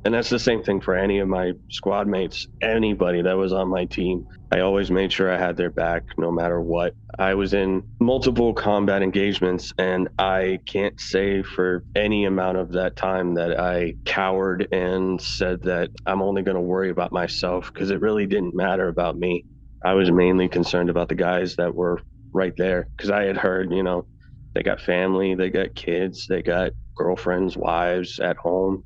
And 0.06 0.14
that's 0.14 0.30
the 0.30 0.38
same 0.38 0.62
thing 0.62 0.80
for 0.80 0.94
any 0.94 1.18
of 1.18 1.26
my 1.26 1.50
squad 1.68 2.06
mates, 2.06 2.46
anybody 2.62 3.22
that 3.22 3.36
was 3.36 3.52
on 3.52 3.68
my 3.68 3.86
team. 3.86 4.24
I 4.52 4.60
always 4.60 4.88
made 4.88 5.12
sure 5.12 5.32
I 5.32 5.36
had 5.36 5.56
their 5.56 5.72
back 5.72 6.04
no 6.16 6.30
matter 6.30 6.60
what. 6.60 6.94
I 7.18 7.34
was 7.34 7.54
in 7.54 7.82
multiple 7.98 8.54
combat 8.54 9.02
engagements, 9.02 9.72
and 9.78 10.08
I 10.16 10.60
can't 10.64 10.94
say 11.00 11.42
for 11.42 11.84
any 11.96 12.24
amount 12.24 12.58
of 12.58 12.70
that 12.74 12.94
time 12.94 13.34
that 13.34 13.58
I 13.58 13.94
cowered 14.04 14.68
and 14.70 15.20
said 15.20 15.62
that 15.62 15.90
I'm 16.06 16.22
only 16.22 16.42
going 16.42 16.54
to 16.54 16.60
worry 16.60 16.90
about 16.90 17.10
myself 17.10 17.72
because 17.74 17.90
it 17.90 18.00
really 18.00 18.26
didn't 18.26 18.54
matter 18.54 18.86
about 18.86 19.18
me. 19.18 19.44
I 19.84 19.94
was 19.94 20.12
mainly 20.12 20.48
concerned 20.48 20.88
about 20.88 21.08
the 21.08 21.16
guys 21.16 21.56
that 21.56 21.74
were 21.74 22.00
right 22.32 22.54
there 22.56 22.88
because 22.96 23.10
I 23.10 23.24
had 23.24 23.36
heard, 23.36 23.72
you 23.72 23.82
know, 23.82 24.06
they 24.54 24.62
got 24.62 24.80
family, 24.80 25.34
they 25.34 25.50
got 25.50 25.74
kids, 25.74 26.26
they 26.28 26.42
got 26.42 26.70
girlfriends, 26.96 27.56
wives 27.56 28.20
at 28.20 28.36
home 28.36 28.84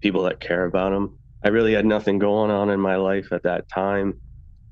people 0.00 0.22
that 0.22 0.40
care 0.40 0.64
about 0.64 0.90
them. 0.90 1.18
I 1.44 1.48
really 1.48 1.74
had 1.74 1.86
nothing 1.86 2.18
going 2.18 2.50
on 2.50 2.70
in 2.70 2.80
my 2.80 2.96
life 2.96 3.32
at 3.32 3.44
that 3.44 3.68
time, 3.68 4.20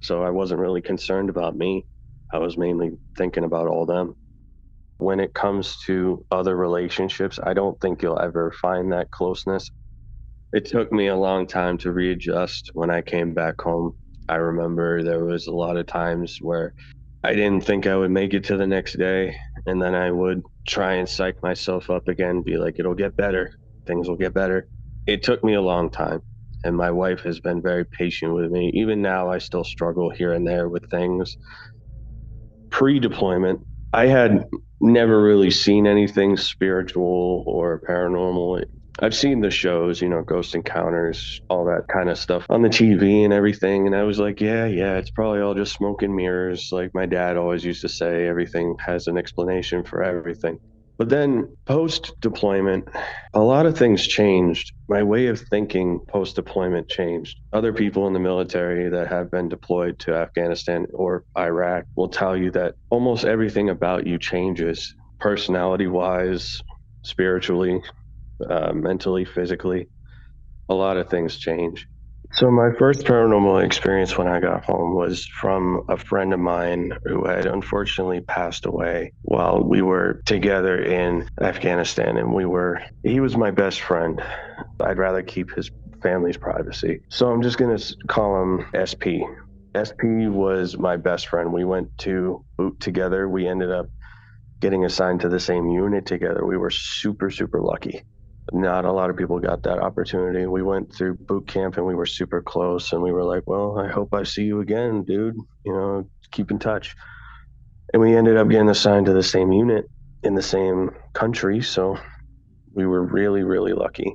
so 0.00 0.23
I 0.23 0.30
wasn't 0.30 0.61
really 0.61 0.82
concerned 0.82 1.30
about 1.30 1.56
me. 1.56 1.87
I 2.32 2.38
was 2.38 2.58
mainly 2.58 2.90
thinking 3.16 3.44
about 3.44 3.68
all 3.68 3.87
them. 3.87 4.14
When 4.99 5.20
it 5.20 5.32
comes 5.32 5.78
to 5.87 6.25
other 6.30 6.56
relationships, 6.56 7.38
I 7.42 7.54
don't 7.54 7.80
think 7.80 8.02
you'll 8.02 8.20
ever 8.20 8.52
find 8.52 8.92
that 8.92 9.11
closeness. 9.11 9.70
It 10.52 10.66
took 10.66 10.92
me 10.92 11.06
a 11.06 11.16
long 11.16 11.47
time 11.47 11.78
to 11.78 11.92
readjust 11.92 12.70
when 12.75 12.90
I 12.90 13.00
came 13.00 13.32
back 13.32 13.61
home. 13.61 13.94
I 14.28 14.37
remember 14.37 15.02
there 15.02 15.25
was 15.25 15.47
a 15.47 15.54
lot 15.54 15.76
of 15.76 15.87
times 15.87 16.38
where 16.40 16.75
I 17.25 17.35
didn't 17.35 17.64
think 17.64 17.87
I 17.87 17.97
would 17.97 18.11
make 18.11 18.35
it 18.35 18.44
to 18.44 18.56
the 18.56 18.66
next 18.66 18.99
day, 18.99 19.37
and 19.66 19.80
then 19.80 19.94
I 19.94 20.11
would 20.11 20.42
try 20.66 20.94
and 20.94 21.08
psych 21.08 21.42
myself 21.42 21.88
up 21.88 22.08
again, 22.08 22.42
be 22.42 22.58
like, 22.58 22.78
it'll 22.78 22.94
get 22.94 23.16
better, 23.16 23.52
things 23.87 24.08
will 24.08 24.16
get 24.16 24.35
better 24.35 24.68
it 25.09 25.23
took 25.23 25.43
me 25.43 25.55
a 25.55 25.62
long 25.62 25.91
time 25.91 26.23
and 26.65 26.77
my 26.77 26.91
wife 26.91 27.21
has 27.23 27.41
been 27.41 27.62
very 27.62 27.85
patient 27.87 28.35
with 28.35 28.50
me. 28.50 28.71
Even 28.75 29.00
now, 29.00 29.31
I 29.31 29.38
still 29.38 29.65
struggle 29.65 30.11
here 30.11 30.33
and 30.35 30.47
there 30.47 30.69
with 30.69 30.85
things. 30.91 31.37
Pre 32.71 33.00
deployment, 33.00 33.61
I 33.93 34.07
had 34.07 34.45
never 34.81 35.21
really 35.23 35.50
seen 35.50 35.87
anything 35.87 36.37
spiritual 36.37 37.43
or 37.47 37.81
paranormal. 37.88 38.65
I've 39.00 39.15
seen 39.15 39.41
the 39.41 39.50
shows, 39.50 40.03
you 40.03 40.09
know, 40.11 40.23
Ghost 40.23 40.55
Encounters, 40.55 41.41
all 41.49 41.65
that 41.67 41.87
kind 41.91 42.11
of 42.11 42.19
stuff 42.19 42.45
on 42.50 42.62
the 42.62 42.69
TV 42.69 43.25
and 43.25 43.33
everything. 43.33 43.87
And 43.87 43.97
I 43.97 44.03
was 44.03 44.19
like, 44.19 44.41
yeah, 44.41 44.67
yeah, 44.67 44.99
it's 44.99 45.11
probably 45.11 45.41
all 45.41 45.55
just 45.55 45.75
smoke 45.75 46.03
and 46.03 46.15
mirrors. 46.15 46.69
Like 46.71 46.91
my 46.95 47.07
dad 47.07 47.37
always 47.37 47.65
used 47.65 47.81
to 47.83 47.88
say, 47.88 48.27
everything 48.27 48.76
has 48.85 49.06
an 49.06 49.17
explanation 49.17 49.85
for 49.85 50.02
everything. 50.02 50.59
But 50.99 51.08
then 51.11 51.56
post 51.67 52.13
deployment, 52.21 52.89
a 53.32 53.41
lot 53.41 53.67
of 53.67 53.78
things 53.78 54.06
changed. 54.06 54.73
My 54.89 55.04
way 55.04 55.28
of 55.28 55.41
thinking 55.41 56.00
post 56.08 56.37
deployment 56.37 56.89
changed. 56.89 57.39
Other 57.52 57.73
people 57.73 58.08
in 58.08 58.15
the 58.15 58.19
military 58.21 58.89
that 58.91 59.08
have 59.08 59.30
been 59.30 59.49
deployed 59.49 60.00
to 60.00 60.15
Afghanistan 60.15 60.87
or 60.93 61.25
Iraq 61.39 61.84
will 61.97 62.08
tell 62.08 62.37
you 62.37 62.50
that 62.52 62.75
almost 62.91 63.25
everything 63.25 63.71
about 63.71 64.06
you 64.08 64.19
changes 64.19 64.95
personality 65.21 65.87
wise, 65.87 66.61
spiritually, 67.04 67.82
uh, 68.49 68.73
mentally, 68.73 69.25
physically. 69.25 69.89
A 70.69 70.75
lot 70.75 70.97
of 70.97 71.08
things 71.11 71.37
change. 71.39 71.87
So, 72.32 72.50
my 72.50 72.71
first 72.78 73.04
paranormal 73.04 73.64
experience 73.64 74.19
when 74.19 74.28
I 74.28 74.38
got 74.38 74.64
home 74.64 74.95
was 74.95 75.25
from 75.26 75.84
a 75.88 75.97
friend 75.97 76.34
of 76.34 76.41
mine 76.41 76.93
who 77.04 77.25
had 77.25 77.47
unfortunately 77.47 78.21
passed 78.21 78.67
away 78.67 79.12
while 79.23 79.62
we 79.62 79.80
were 79.80 80.21
together 80.26 80.80
in 80.82 81.28
Afghanistan. 81.41 82.19
And 82.19 82.34
we 82.34 82.45
were, 82.45 82.82
he 83.02 83.21
was 83.21 83.36
my 83.36 83.50
best 83.50 83.80
friend. 83.80 84.23
I'd 84.78 84.99
rather 84.99 85.23
keep 85.23 85.54
his 85.54 85.71
family's 86.02 86.36
privacy. 86.36 87.00
So, 87.08 87.30
I'm 87.30 87.43
just 87.43 87.56
going 87.56 87.76
to 87.76 87.97
call 88.08 88.43
him 88.43 88.67
SP. 88.76 89.25
SP 89.73 90.28
was 90.28 90.76
my 90.76 90.97
best 90.97 91.28
friend. 91.28 91.52
We 91.52 91.64
went 91.64 91.97
to 91.99 92.45
boot 92.58 92.78
together. 92.78 93.26
We 93.28 93.49
ended 93.49 93.73
up 93.73 93.86
getting 94.60 94.84
assigned 94.84 95.21
to 95.21 95.30
the 95.30 95.41
same 95.41 95.71
unit 95.71 96.04
together. 96.04 96.45
We 96.45 96.58
were 96.58 96.71
super, 96.71 97.30
super 97.30 97.60
lucky 97.62 98.04
not 98.52 98.84
a 98.84 98.93
lot 98.93 99.11
of 99.11 99.17
people 99.17 99.39
got 99.39 99.63
that 99.65 99.78
opportunity. 99.78 100.47
We 100.47 100.63
went 100.63 100.95
through 100.95 101.15
boot 101.15 101.47
camp 101.47 101.76
and 101.76 101.87
we 101.87 101.95
were 101.95 102.06
super 102.06 102.43
close 102.43 102.93
and 102.93 103.02
we 103.02 103.13
were 103.13 103.25
like, 103.25 103.45
well, 103.47 103.78
I 103.78 103.89
hope 103.89 104.15
I 104.15 104.23
see 104.23 104.45
you 104.45 104.61
again, 104.61 105.04
dude. 105.04 105.37
You 105.65 105.73
know, 105.73 106.11
keep 106.30 106.50
in 106.50 106.58
touch. 106.58 106.95
And 107.93 108.02
we 108.02 108.17
ended 108.17 108.37
up 108.37 108.49
getting 108.49 108.69
assigned 108.69 109.06
to 109.06 109.13
the 109.13 109.23
same 109.23 109.52
unit 109.52 109.87
in 110.23 110.34
the 110.34 110.43
same 110.43 110.91
country. 111.15 111.63
So 111.63 111.99
we 112.75 112.87
were 112.87 113.02
really, 113.02 113.43
really 113.43 113.73
lucky. 113.73 114.15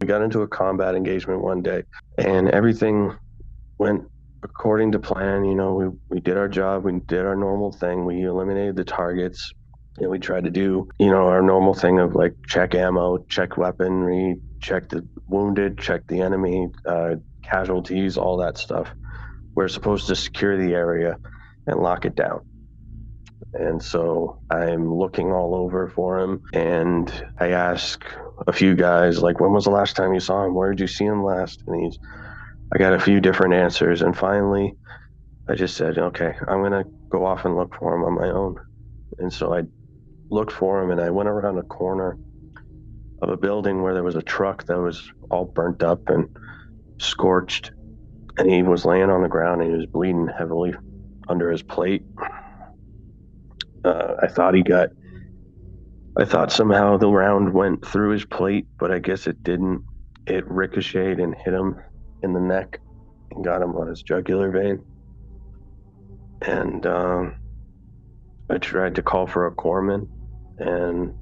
We 0.00 0.06
got 0.06 0.22
into 0.22 0.42
a 0.42 0.48
combat 0.48 0.94
engagement 0.94 1.42
one 1.42 1.62
day 1.62 1.82
and 2.18 2.48
everything 2.48 3.16
went 3.78 4.04
according 4.42 4.92
to 4.92 4.98
plan. 4.98 5.44
You 5.44 5.54
know, 5.54 5.74
we, 5.74 5.88
we 6.08 6.20
did 6.20 6.36
our 6.36 6.48
job, 6.48 6.84
we 6.84 6.98
did 7.00 7.24
our 7.24 7.36
normal 7.36 7.72
thing, 7.72 8.04
we 8.04 8.22
eliminated 8.22 8.76
the 8.76 8.84
targets, 8.84 9.52
and 10.00 10.10
we 10.10 10.18
tried 10.18 10.44
to 10.44 10.50
do, 10.50 10.88
you 10.98 11.10
know, 11.10 11.26
our 11.28 11.42
normal 11.42 11.74
thing 11.74 11.98
of 11.98 12.14
like 12.14 12.34
check 12.46 12.74
ammo, 12.74 13.18
check 13.28 13.56
weaponry, 13.56 14.40
check 14.60 14.88
the 14.88 15.06
wounded, 15.26 15.78
check 15.78 16.02
the 16.08 16.20
enemy, 16.20 16.68
uh, 16.86 17.16
casualties, 17.42 18.16
all 18.16 18.38
that 18.38 18.58
stuff. 18.58 18.94
We're 19.54 19.68
supposed 19.68 20.06
to 20.08 20.16
secure 20.16 20.56
the 20.56 20.74
area 20.74 21.18
and 21.66 21.80
lock 21.80 22.04
it 22.04 22.14
down. 22.14 22.40
And 23.52 23.82
so 23.82 24.40
I'm 24.50 24.92
looking 24.94 25.32
all 25.32 25.54
over 25.54 25.88
for 25.88 26.18
him. 26.20 26.42
And 26.52 27.10
I 27.38 27.48
ask 27.48 28.04
a 28.46 28.52
few 28.52 28.74
guys, 28.74 29.22
like, 29.22 29.40
when 29.40 29.52
was 29.52 29.64
the 29.64 29.70
last 29.70 29.96
time 29.96 30.14
you 30.14 30.20
saw 30.20 30.44
him? 30.44 30.54
Where 30.54 30.70
did 30.70 30.80
you 30.80 30.86
see 30.86 31.04
him 31.04 31.24
last? 31.24 31.62
And 31.66 31.82
he's, 31.84 31.98
I 32.72 32.78
got 32.78 32.92
a 32.92 33.00
few 33.00 33.20
different 33.20 33.54
answers. 33.54 34.02
And 34.02 34.16
finally, 34.16 34.74
I 35.48 35.54
just 35.54 35.76
said, 35.76 35.98
okay, 35.98 36.34
I'm 36.46 36.60
going 36.60 36.72
to 36.72 36.84
go 37.10 37.24
off 37.24 37.44
and 37.44 37.56
look 37.56 37.74
for 37.74 37.94
him 37.94 38.04
on 38.04 38.14
my 38.14 38.28
own. 38.28 38.56
And 39.18 39.32
so 39.32 39.54
I 39.54 39.62
looked 40.30 40.52
for 40.52 40.82
him, 40.82 40.90
and 40.90 41.00
I 41.00 41.10
went 41.10 41.28
around 41.28 41.58
a 41.58 41.62
corner 41.62 42.16
of 43.22 43.28
a 43.28 43.36
building 43.36 43.82
where 43.82 43.94
there 43.94 44.02
was 44.02 44.16
a 44.16 44.22
truck 44.22 44.64
that 44.66 44.78
was 44.78 45.02
all 45.30 45.44
burnt 45.44 45.82
up 45.82 46.08
and 46.08 46.28
scorched, 46.98 47.72
and 48.38 48.50
he 48.50 48.62
was 48.62 48.84
laying 48.84 49.10
on 49.10 49.22
the 49.22 49.28
ground 49.28 49.60
and 49.60 49.70
he 49.70 49.76
was 49.76 49.86
bleeding 49.86 50.28
heavily 50.28 50.72
under 51.28 51.50
his 51.50 51.62
plate. 51.62 52.02
Uh, 53.84 54.14
I 54.22 54.26
thought 54.26 54.54
he 54.54 54.62
got. 54.62 54.90
I 56.18 56.24
thought 56.24 56.52
somehow 56.52 56.96
the 56.96 57.08
round 57.08 57.54
went 57.54 57.86
through 57.86 58.10
his 58.10 58.24
plate, 58.24 58.66
but 58.78 58.90
I 58.90 58.98
guess 58.98 59.26
it 59.26 59.42
didn't. 59.42 59.84
It 60.26 60.44
ricocheted 60.50 61.20
and 61.20 61.34
hit 61.34 61.54
him 61.54 61.76
in 62.22 62.32
the 62.32 62.40
neck 62.40 62.80
and 63.30 63.44
got 63.44 63.62
him 63.62 63.74
on 63.76 63.88
his 63.88 64.02
jugular 64.02 64.50
vein. 64.50 64.84
And 66.42 66.84
um, 66.86 67.34
I 68.50 68.58
tried 68.58 68.96
to 68.96 69.02
call 69.02 69.26
for 69.26 69.46
a 69.46 69.54
corpsman, 69.54 70.08
and 70.60 71.14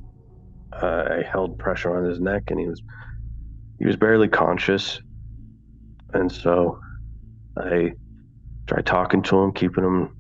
uh, 0.73 1.05
I 1.11 1.23
held 1.23 1.59
pressure 1.59 1.97
on 1.97 2.09
his 2.09 2.21
neck, 2.21 2.45
and 2.49 2.61
he 2.61 2.67
was 2.67 2.83
he 3.79 3.87
was 3.87 3.97
barely 3.97 4.29
conscious, 4.29 5.01
and 6.13 6.31
so 6.31 6.81
I 7.57 7.93
tried 8.67 8.87
talking 8.87 9.23
to 9.23 9.39
him, 9.39 9.53
keeping 9.53 9.85
him 9.85 10.11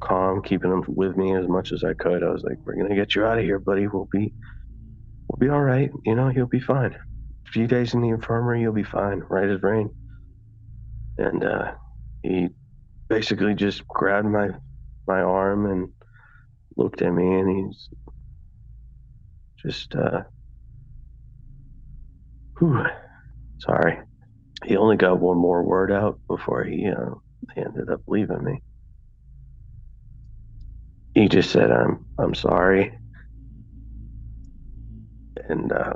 calm, 0.00 0.42
keeping 0.42 0.70
him 0.70 0.84
with 0.86 1.16
me 1.16 1.34
as 1.36 1.48
much 1.48 1.72
as 1.72 1.82
I 1.84 1.94
could. 1.94 2.22
I 2.22 2.30
was 2.30 2.42
like, 2.42 2.58
"We're 2.64 2.76
gonna 2.76 2.94
get 2.94 3.14
you 3.14 3.24
out 3.24 3.38
of 3.38 3.44
here, 3.44 3.58
buddy. 3.58 3.88
We'll 3.88 4.08
be 4.10 4.32
we'll 5.28 5.38
be 5.38 5.48
all 5.48 5.62
right. 5.62 5.90
You 6.04 6.14
know, 6.14 6.28
he'll 6.28 6.46
be 6.46 6.60
fine. 6.60 6.94
A 6.94 7.50
few 7.50 7.66
days 7.66 7.94
in 7.94 8.00
the 8.00 8.10
infirmary, 8.10 8.60
you'll 8.60 8.72
be 8.72 8.84
fine, 8.84 9.22
right 9.28 9.48
as 9.48 9.62
rain." 9.62 9.90
And 11.18 11.42
uh, 11.42 11.72
he 12.22 12.48
basically 13.08 13.54
just 13.54 13.86
grabbed 13.88 14.28
my 14.28 14.50
my 15.06 15.20
arm 15.20 15.66
and 15.66 15.88
looked 16.76 17.02
at 17.02 17.12
me, 17.12 17.40
and 17.40 17.66
he's 17.66 17.88
just, 19.64 19.94
uh, 19.96 20.22
whew, 22.58 22.84
sorry. 23.60 23.98
he 24.64 24.76
only 24.76 24.96
got 24.96 25.20
one 25.20 25.38
more 25.38 25.62
word 25.62 25.92
out 25.92 26.20
before 26.28 26.64
he, 26.64 26.88
uh, 26.88 27.14
ended 27.56 27.90
up 27.90 28.02
leaving 28.06 28.44
me. 28.44 28.62
He 31.14 31.28
just 31.28 31.50
said, 31.50 31.70
"I'm 31.72 32.06
I'm 32.18 32.34
sorry," 32.34 32.98
and 35.48 35.72
uh, 35.72 35.94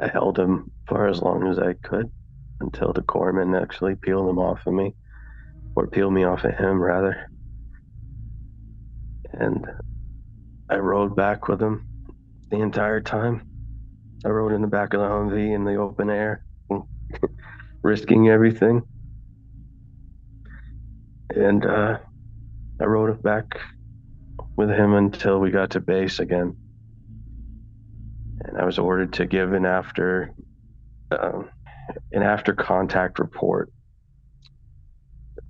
I 0.00 0.08
held 0.08 0.38
him 0.38 0.72
for 0.88 1.08
as 1.08 1.22
long 1.22 1.48
as 1.48 1.58
I 1.58 1.74
could 1.74 2.10
until 2.60 2.92
the 2.92 3.02
corpsman 3.02 3.60
actually 3.60 3.96
peeled 3.96 4.28
him 4.30 4.38
off 4.38 4.66
of 4.66 4.74
me, 4.74 4.96
or 5.76 5.88
peeled 5.88 6.12
me 6.14 6.24
off 6.24 6.44
of 6.44 6.56
him 6.56 6.80
rather. 6.82 7.28
And 9.32 9.66
I 10.70 10.76
rode 10.76 11.16
back 11.16 11.48
with 11.48 11.62
him 11.62 11.84
the 12.54 12.62
entire 12.62 13.00
time. 13.00 13.42
I 14.24 14.28
rode 14.28 14.52
in 14.52 14.62
the 14.62 14.68
back 14.68 14.94
of 14.94 15.00
the 15.00 15.06
Humvee 15.06 15.54
in 15.54 15.64
the 15.64 15.76
open 15.76 16.08
air, 16.08 16.44
risking 17.82 18.28
everything. 18.28 18.82
And 21.30 21.66
uh, 21.66 21.98
I 22.80 22.84
rode 22.84 23.10
it 23.10 23.22
back 23.22 23.58
with 24.56 24.70
him 24.70 24.94
until 24.94 25.40
we 25.40 25.50
got 25.50 25.70
to 25.70 25.80
base 25.80 26.20
again. 26.20 26.56
And 28.40 28.56
I 28.56 28.64
was 28.64 28.78
ordered 28.78 29.14
to 29.14 29.26
give 29.26 29.52
an 29.52 29.66
after 29.66 30.32
um, 31.10 31.50
an 32.12 32.22
after 32.22 32.54
contact 32.54 33.18
report. 33.18 33.72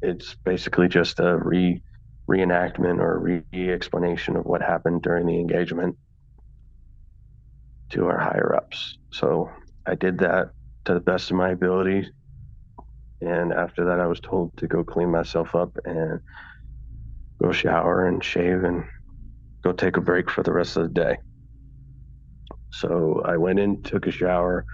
It's 0.01 0.35
basically 0.45 0.89
just 0.89 1.21
a 1.21 1.37
re 1.37 1.83
reenactment 2.29 2.99
or 3.01 3.19
re 3.19 3.43
explanation 3.71 4.37
of 4.37 4.47
what 4.47 4.63
happened 4.63 5.03
during 5.03 5.27
the 5.27 5.39
engagement 5.39 5.97
to 7.95 8.07
our 8.07 8.19
higher 8.19 8.55
ups. 8.57 8.99
So 9.13 9.51
I 9.87 9.95
did 9.95 10.19
that 10.19 10.51
to 10.85 10.95
the 10.95 11.01
best 11.01 11.31
of 11.31 11.37
my 11.37 11.51
ability. 11.51 12.11
And 13.21 13.53
after 13.53 13.87
that, 13.87 14.01
I 14.01 14.07
was 14.07 14.21
told 14.21 14.57
to 14.59 14.67
go 14.67 14.85
clean 14.85 15.11
myself 15.11 15.55
up 15.55 15.77
and 15.85 16.21
go 17.43 17.53
shower 17.53 18.07
and 18.07 18.23
shave 18.23 18.65
and 18.65 18.85
go 19.65 19.73
take 19.73 19.97
a 19.97 20.01
break 20.01 20.31
for 20.31 20.43
the 20.43 20.53
rest 20.53 20.77
of 20.77 20.83
the 20.85 20.89
day. 20.89 21.19
So 22.71 23.23
I 23.25 23.37
went 23.37 23.61
in, 23.61 23.83
took 23.83 24.07
a 24.07 24.11
shower, 24.11 24.67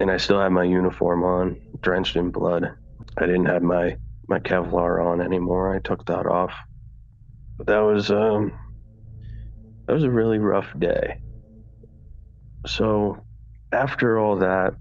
and 0.00 0.10
I 0.10 0.16
still 0.18 0.40
had 0.40 0.50
my 0.50 0.64
uniform 0.64 1.24
on, 1.24 1.60
drenched 1.80 2.16
in 2.16 2.30
blood. 2.30 2.76
I 3.16 3.26
didn't 3.26 3.46
have 3.46 3.62
my 3.62 3.96
my 4.28 4.40
Kevlar 4.40 5.04
on 5.04 5.20
anymore. 5.20 5.74
I 5.74 5.78
took 5.78 6.04
that 6.06 6.26
off. 6.26 6.52
But 7.56 7.68
that 7.68 7.78
was 7.78 8.10
um 8.10 8.52
that 9.86 9.94
was 9.94 10.02
a 10.02 10.10
really 10.10 10.38
rough 10.38 10.68
day. 10.78 11.16
So 12.66 13.24
after 13.72 14.18
all 14.18 14.36
that, 14.38 14.74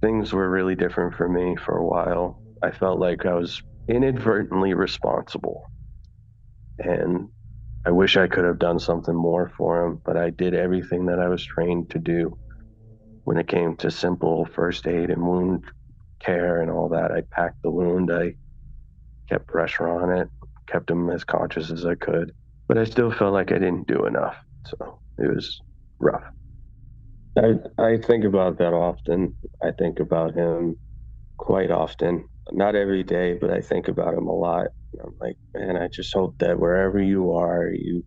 things 0.00 0.32
were 0.32 0.48
really 0.48 0.74
different 0.74 1.14
for 1.14 1.28
me 1.28 1.56
for 1.56 1.76
a 1.76 1.86
while. 1.86 2.42
I 2.62 2.70
felt 2.70 2.98
like 2.98 3.26
I 3.26 3.34
was 3.34 3.62
inadvertently 3.88 4.74
responsible. 4.74 5.62
And 6.78 7.28
I 7.84 7.90
wish 7.90 8.16
I 8.16 8.28
could 8.28 8.44
have 8.44 8.58
done 8.58 8.78
something 8.78 9.14
more 9.14 9.48
for 9.56 9.84
him, 9.84 10.02
but 10.04 10.16
I 10.16 10.30
did 10.30 10.54
everything 10.54 11.06
that 11.06 11.18
I 11.18 11.28
was 11.28 11.44
trained 11.44 11.90
to 11.90 11.98
do 11.98 12.38
when 13.24 13.38
it 13.38 13.48
came 13.48 13.76
to 13.76 13.90
simple 13.90 14.44
first 14.46 14.86
aid 14.86 15.10
and 15.10 15.22
wound 15.22 15.64
care 16.20 16.60
and 16.62 16.70
all 16.70 16.90
that. 16.90 17.12
I 17.12 17.22
packed 17.22 17.62
the 17.62 17.70
wound, 17.70 18.12
I 18.12 18.36
kept 19.28 19.46
pressure 19.48 19.88
on 19.88 20.10
it, 20.16 20.28
kept 20.66 20.90
him 20.90 21.10
as 21.10 21.24
conscious 21.24 21.70
as 21.70 21.84
I 21.84 21.94
could, 21.94 22.32
but 22.68 22.78
I 22.78 22.84
still 22.84 23.10
felt 23.10 23.32
like 23.32 23.52
I 23.52 23.58
didn't 23.58 23.86
do 23.88 24.06
enough. 24.06 24.36
So 24.66 25.00
it 25.18 25.34
was 25.34 25.60
rough. 25.98 26.24
I 27.38 27.54
I 27.78 27.98
think 27.98 28.24
about 28.24 28.58
that 28.58 28.74
often. 28.74 29.36
I 29.62 29.72
think 29.72 30.00
about 30.00 30.34
him 30.34 30.78
quite 31.38 31.70
often. 31.72 32.28
Not 32.52 32.76
every 32.76 33.04
day, 33.04 33.34
but 33.40 33.50
I 33.50 33.62
think 33.62 33.88
about 33.88 34.14
him 34.14 34.28
a 34.28 34.32
lot. 34.34 34.68
I'm 35.02 35.14
like, 35.20 35.36
man, 35.54 35.76
I 35.78 35.88
just 35.88 36.14
hope 36.14 36.36
that 36.40 36.60
wherever 36.60 37.02
you 37.02 37.32
are, 37.34 37.68
you 37.70 38.04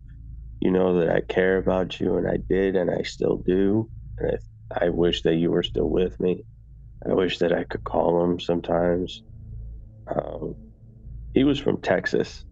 you 0.60 0.70
know 0.72 1.00
that 1.00 1.10
I 1.10 1.22
care 1.22 1.58
about 1.58 2.00
you 2.00 2.16
and 2.18 2.28
I 2.28 2.38
did 2.48 2.76
and 2.76 2.90
I 2.90 3.02
still 3.04 3.38
do. 3.46 3.90
And 4.18 4.38
I 4.72 4.86
I 4.86 4.90
wish 4.90 5.22
that 5.22 5.36
you 5.36 5.52
were 5.52 5.64
still 5.64 5.90
with 5.90 6.18
me. 6.20 6.44
I 7.08 7.14
wish 7.14 7.38
that 7.40 7.52
I 7.52 7.64
could 7.64 7.84
call 7.84 8.24
him 8.24 8.40
sometimes. 8.40 9.22
Um, 10.08 10.56
he 11.34 11.44
was 11.44 11.58
from 11.60 11.80
Texas, 11.82 12.44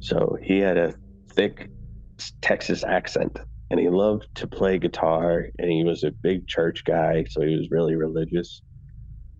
so 0.00 0.38
he 0.42 0.58
had 0.60 0.78
a 0.78 0.96
thick 1.34 1.70
Texas 2.42 2.84
accent, 2.84 3.38
and 3.70 3.78
he 3.78 3.88
loved 3.88 4.28
to 4.36 4.46
play 4.46 4.78
guitar. 4.78 5.46
And 5.58 5.70
he 5.70 5.84
was 5.84 6.04
a 6.04 6.10
big 6.10 6.46
church 6.46 6.84
guy, 6.84 7.24
so 7.28 7.42
he 7.42 7.56
was 7.56 7.70
really 7.70 7.94
religious. 7.94 8.62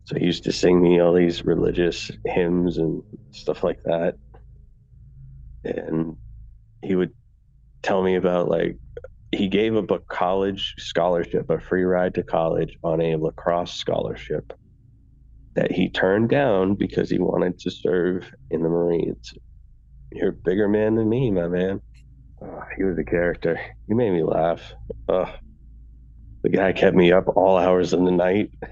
So 0.05 0.19
he 0.19 0.25
used 0.27 0.45
to 0.45 0.53
sing 0.53 0.81
me 0.81 1.01
all 1.01 1.13
these 1.13 1.45
religious 1.45 2.11
hymns 2.25 2.79
and 2.79 3.03
stuff 3.31 3.63
like 3.63 3.83
that. 3.85 4.15
And 5.65 6.17
he 6.83 6.95
would 6.95 7.13
tell 7.83 8.03
me 8.03 8.15
about 8.17 8.49
like 8.49 8.79
he 9.33 9.49
gave 9.49 9.77
up 9.77 9.91
a 9.91 9.99
college 9.99 10.75
scholarship, 10.79 11.51
a 11.51 11.61
free 11.61 11.85
ride 11.85 12.15
to 12.15 12.23
college 12.23 12.77
on 12.83 13.01
a 13.01 13.17
lacrosse 13.17 13.75
scholarship 13.75 14.53
that 15.55 15.73
he 15.73 15.91
turned 15.91 16.29
down 16.29 16.75
because 16.75 17.11
he 17.11 17.19
wanted 17.19 17.59
to 17.59 17.71
serve 17.71 18.31
in 18.51 18.63
the 18.63 18.69
Marines. 18.69 19.35
You're 20.13 20.31
a 20.31 20.33
bigger 20.33 20.69
man 20.69 20.95
than 20.95 21.09
me, 21.09 21.31
my 21.31 21.49
man. 21.49 21.83
Oh, 22.43 22.63
he 22.77 22.85
was 22.85 22.99
a 22.99 23.05
character. 23.05 23.61
He 23.87 23.95
made 23.95 24.13
me 24.13 24.23
laugh. 24.23 24.75
Oh, 25.09 25.33
the 26.43 26.51
guy 26.51 26.73
kept 26.73 26.97
me 26.97 27.13
up 27.13 27.29
all 27.37 27.57
hours 27.57 27.93
of 27.93 28.05
the 28.05 28.13
night. 28.13 28.51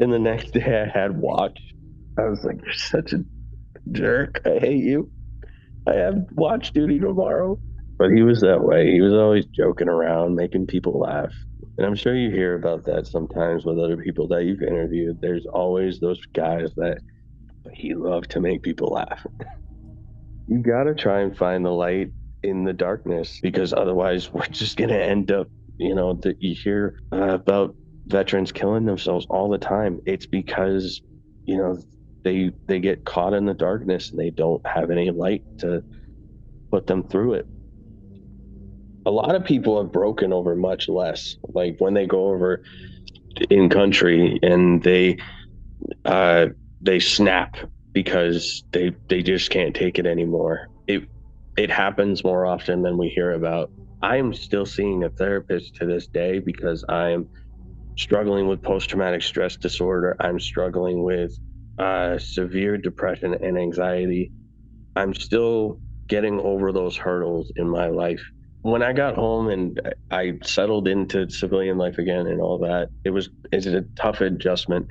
And 0.00 0.12
the 0.12 0.18
next 0.18 0.50
day 0.50 0.82
I 0.82 0.98
had 0.98 1.16
watch. 1.16 1.56
I 2.18 2.24
was 2.24 2.42
like, 2.42 2.60
You're 2.64 2.74
such 2.74 3.12
a 3.12 3.24
jerk. 3.92 4.40
I 4.44 4.58
hate 4.58 4.82
you. 4.82 5.12
I 5.86 5.94
have 5.94 6.16
watch 6.32 6.72
duty 6.72 6.98
tomorrow. 6.98 7.60
But 7.96 8.10
he 8.10 8.22
was 8.22 8.40
that 8.40 8.64
way. 8.64 8.90
He 8.90 9.00
was 9.00 9.12
always 9.12 9.46
joking 9.46 9.88
around, 9.88 10.34
making 10.34 10.66
people 10.66 10.98
laugh. 10.98 11.32
And 11.78 11.86
I'm 11.86 11.94
sure 11.94 12.16
you 12.16 12.30
hear 12.30 12.56
about 12.56 12.84
that 12.86 13.06
sometimes 13.06 13.64
with 13.64 13.78
other 13.78 13.96
people 13.96 14.26
that 14.28 14.44
you've 14.44 14.62
interviewed. 14.62 15.20
There's 15.20 15.46
always 15.46 16.00
those 16.00 16.20
guys 16.34 16.72
that 16.76 16.98
he 17.72 17.94
loved 17.94 18.32
to 18.32 18.40
make 18.40 18.62
people 18.62 18.88
laugh. 18.88 19.24
you 20.46 20.58
got 20.58 20.84
to 20.84 20.94
try 20.94 21.20
and 21.20 21.36
find 21.36 21.64
the 21.64 21.70
light 21.70 22.10
in 22.42 22.64
the 22.64 22.72
darkness 22.72 23.38
because 23.42 23.72
otherwise 23.72 24.32
we're 24.32 24.46
just 24.46 24.76
to 24.78 25.02
end 25.02 25.30
up, 25.32 25.48
you 25.78 25.94
know, 25.94 26.14
that 26.22 26.36
you 26.40 26.54
hear 26.54 26.96
uh, 27.12 27.34
about 27.34 27.76
veterans 28.06 28.52
killing 28.52 28.84
themselves 28.84 29.26
all 29.30 29.48
the 29.48 29.58
time. 29.58 30.00
It's 30.06 30.26
because, 30.26 31.00
you 31.46 31.56
know, 31.56 31.78
they 32.24 32.52
they 32.68 32.80
get 32.80 33.04
caught 33.04 33.34
in 33.34 33.44
the 33.44 33.54
darkness 33.54 34.10
and 34.10 34.20
they 34.20 34.30
don't 34.30 34.64
have 34.66 34.90
any 34.90 35.10
light 35.10 35.44
to 35.58 35.84
put 36.70 36.86
them 36.86 37.04
through 37.04 37.34
it 37.34 37.48
a 39.06 39.10
lot 39.10 39.34
of 39.34 39.44
people 39.44 39.82
have 39.82 39.92
broken 39.92 40.32
over 40.32 40.56
much 40.56 40.88
less. 40.88 41.36
Like 41.52 41.76
when 41.78 41.94
they 41.94 42.06
go 42.06 42.28
over 42.28 42.62
in 43.50 43.68
country 43.68 44.38
and 44.42 44.82
they 44.82 45.18
uh, 46.04 46.46
they 46.80 47.00
snap 47.00 47.56
because 47.94 48.64
they 48.72 48.92
they 49.08 49.22
just 49.22 49.50
can't 49.50 49.76
take 49.76 49.98
it 50.00 50.06
anymore. 50.06 50.68
It 50.88 51.04
it 51.56 51.70
happens 51.70 52.24
more 52.24 52.46
often 52.46 52.82
than 52.82 52.98
we 52.98 53.08
hear 53.10 53.32
about. 53.32 53.70
I 54.02 54.18
am 54.18 54.34
still 54.34 54.66
seeing 54.66 55.04
a 55.04 55.10
therapist 55.10 55.76
to 55.76 55.86
this 55.86 56.08
day 56.08 56.40
because 56.40 56.84
I'm 56.88 57.30
struggling 57.98 58.48
with 58.48 58.62
post 58.62 58.90
traumatic 58.90 59.22
stress 59.22 59.56
disorder. 59.56 60.16
I'm 60.20 60.40
struggling 60.40 61.04
with 61.04 61.32
uh, 61.78 62.18
severe 62.18 62.78
depression 62.78 63.34
and 63.34 63.58
anxiety. 63.58 64.32
I'm 64.96 65.14
still 65.14 65.80
getting 66.08 66.40
over 66.40 66.72
those 66.72 66.96
hurdles 66.96 67.52
in 67.56 67.68
my 67.68 67.88
life 67.88 68.22
when 68.62 68.82
I 68.82 68.94
got 68.94 69.14
home 69.14 69.48
and 69.50 69.78
I 70.10 70.38
settled 70.42 70.88
into 70.88 71.28
civilian 71.28 71.76
life 71.76 71.98
again 71.98 72.26
and 72.26 72.40
all 72.40 72.58
that, 72.60 72.88
it 73.04 73.10
was 73.10 73.28
it's 73.52 73.66
a 73.66 73.84
tough 73.94 74.22
adjustment. 74.22 74.88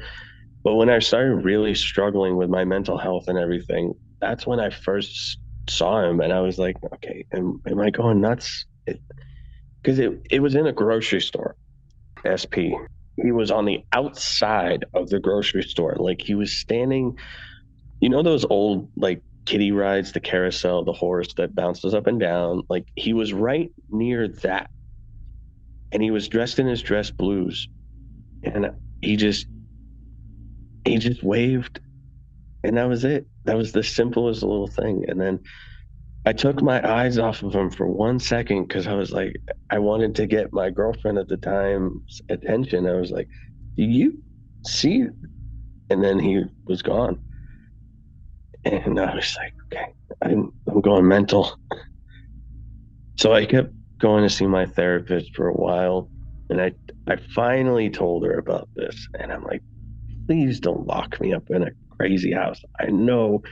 But 0.63 0.75
when 0.75 0.89
I 0.89 0.99
started 0.99 1.43
really 1.43 1.75
struggling 1.75 2.37
with 2.37 2.49
my 2.49 2.63
mental 2.63 2.97
health 2.97 3.25
and 3.27 3.37
everything, 3.37 3.93
that's 4.21 4.47
when 4.47 4.59
I 4.59 4.69
first 4.69 5.37
saw 5.69 6.01
him, 6.03 6.21
and 6.21 6.31
I 6.31 6.39
was 6.39 6.57
like, 6.57 6.77
okay, 6.93 7.25
am, 7.33 7.61
am 7.67 7.79
I 7.79 7.89
going 7.89 8.21
nuts? 8.21 8.65
Because 8.85 9.99
it, 9.99 10.11
it, 10.11 10.21
it 10.31 10.39
was 10.39 10.55
in 10.55 10.67
a 10.67 10.71
grocery 10.71 11.21
store, 11.21 11.55
SP. 12.23 12.75
He 13.21 13.31
was 13.31 13.51
on 13.51 13.65
the 13.65 13.83
outside 13.91 14.85
of 14.93 15.09
the 15.09 15.19
grocery 15.19 15.63
store, 15.63 15.95
like 15.99 16.21
he 16.21 16.35
was 16.35 16.57
standing. 16.57 17.17
You 17.99 18.09
know 18.09 18.23
those 18.23 18.45
old 18.45 18.89
like 18.97 19.21
kiddie 19.45 19.71
rides 19.71 20.11
the 20.11 20.19
carousel, 20.19 20.83
the 20.83 20.93
horse 20.93 21.33
that 21.35 21.55
bounces 21.55 21.93
up 21.93 22.07
and 22.07 22.19
down. 22.19 22.63
Like 22.69 22.87
he 22.95 23.13
was 23.13 23.33
right 23.33 23.71
near 23.89 24.27
that. 24.27 24.69
And 25.91 26.01
he 26.01 26.11
was 26.11 26.27
dressed 26.27 26.59
in 26.59 26.67
his 26.67 26.81
dress 26.81 27.11
blues. 27.11 27.67
And 28.43 28.71
he 29.01 29.15
just 29.15 29.45
he 30.85 30.97
just 30.97 31.23
waved 31.23 31.79
and 32.63 32.77
that 32.77 32.87
was 32.87 33.03
it. 33.03 33.27
That 33.45 33.57
was 33.57 33.71
the 33.71 33.83
simplest 33.83 34.41
little 34.41 34.67
thing. 34.67 35.03
And 35.07 35.19
then 35.19 35.39
I 36.25 36.31
took 36.31 36.61
my 36.61 36.81
eyes 36.89 37.17
off 37.17 37.43
of 37.43 37.53
him 37.53 37.69
for 37.69 37.87
one 37.87 38.19
second 38.19 38.67
because 38.67 38.87
I 38.87 38.93
was 38.93 39.11
like, 39.11 39.35
I 39.69 39.79
wanted 39.79 40.15
to 40.15 40.25
get 40.25 40.53
my 40.53 40.69
girlfriend 40.69 41.17
at 41.17 41.27
the 41.27 41.37
time's 41.37 42.21
attention. 42.29 42.87
I 42.87 42.93
was 42.93 43.11
like, 43.11 43.27
Do 43.75 43.83
you 43.83 44.23
see? 44.65 45.05
And 45.89 46.03
then 46.03 46.19
he 46.19 46.43
was 46.65 46.81
gone. 46.81 47.19
And 48.63 48.97
I 48.97 49.13
was 49.13 49.35
like, 49.37 49.53
Okay, 49.65 49.93
I'm, 50.21 50.53
I'm 50.67 50.79
going 50.79 51.07
mental. 51.07 51.57
So 53.17 53.33
I 53.33 53.45
kept 53.45 53.73
going 53.99 54.23
to 54.23 54.29
see 54.29 54.47
my 54.47 54.65
therapist 54.65 55.35
for 55.35 55.49
a 55.49 55.53
while. 55.53 56.09
And 56.49 56.61
I, 56.61 56.71
I 57.07 57.17
finally 57.35 57.89
told 57.89 58.25
her 58.25 58.37
about 58.37 58.69
this. 58.75 59.07
And 59.19 59.31
I'm 59.31 59.43
like, 59.43 59.61
please 60.27 60.59
don't 60.59 60.87
lock 60.87 61.19
me 61.19 61.33
up 61.33 61.49
in 61.49 61.63
a 61.63 61.71
crazy 61.97 62.31
house. 62.31 62.59
I 62.79 62.87
know, 62.87 63.43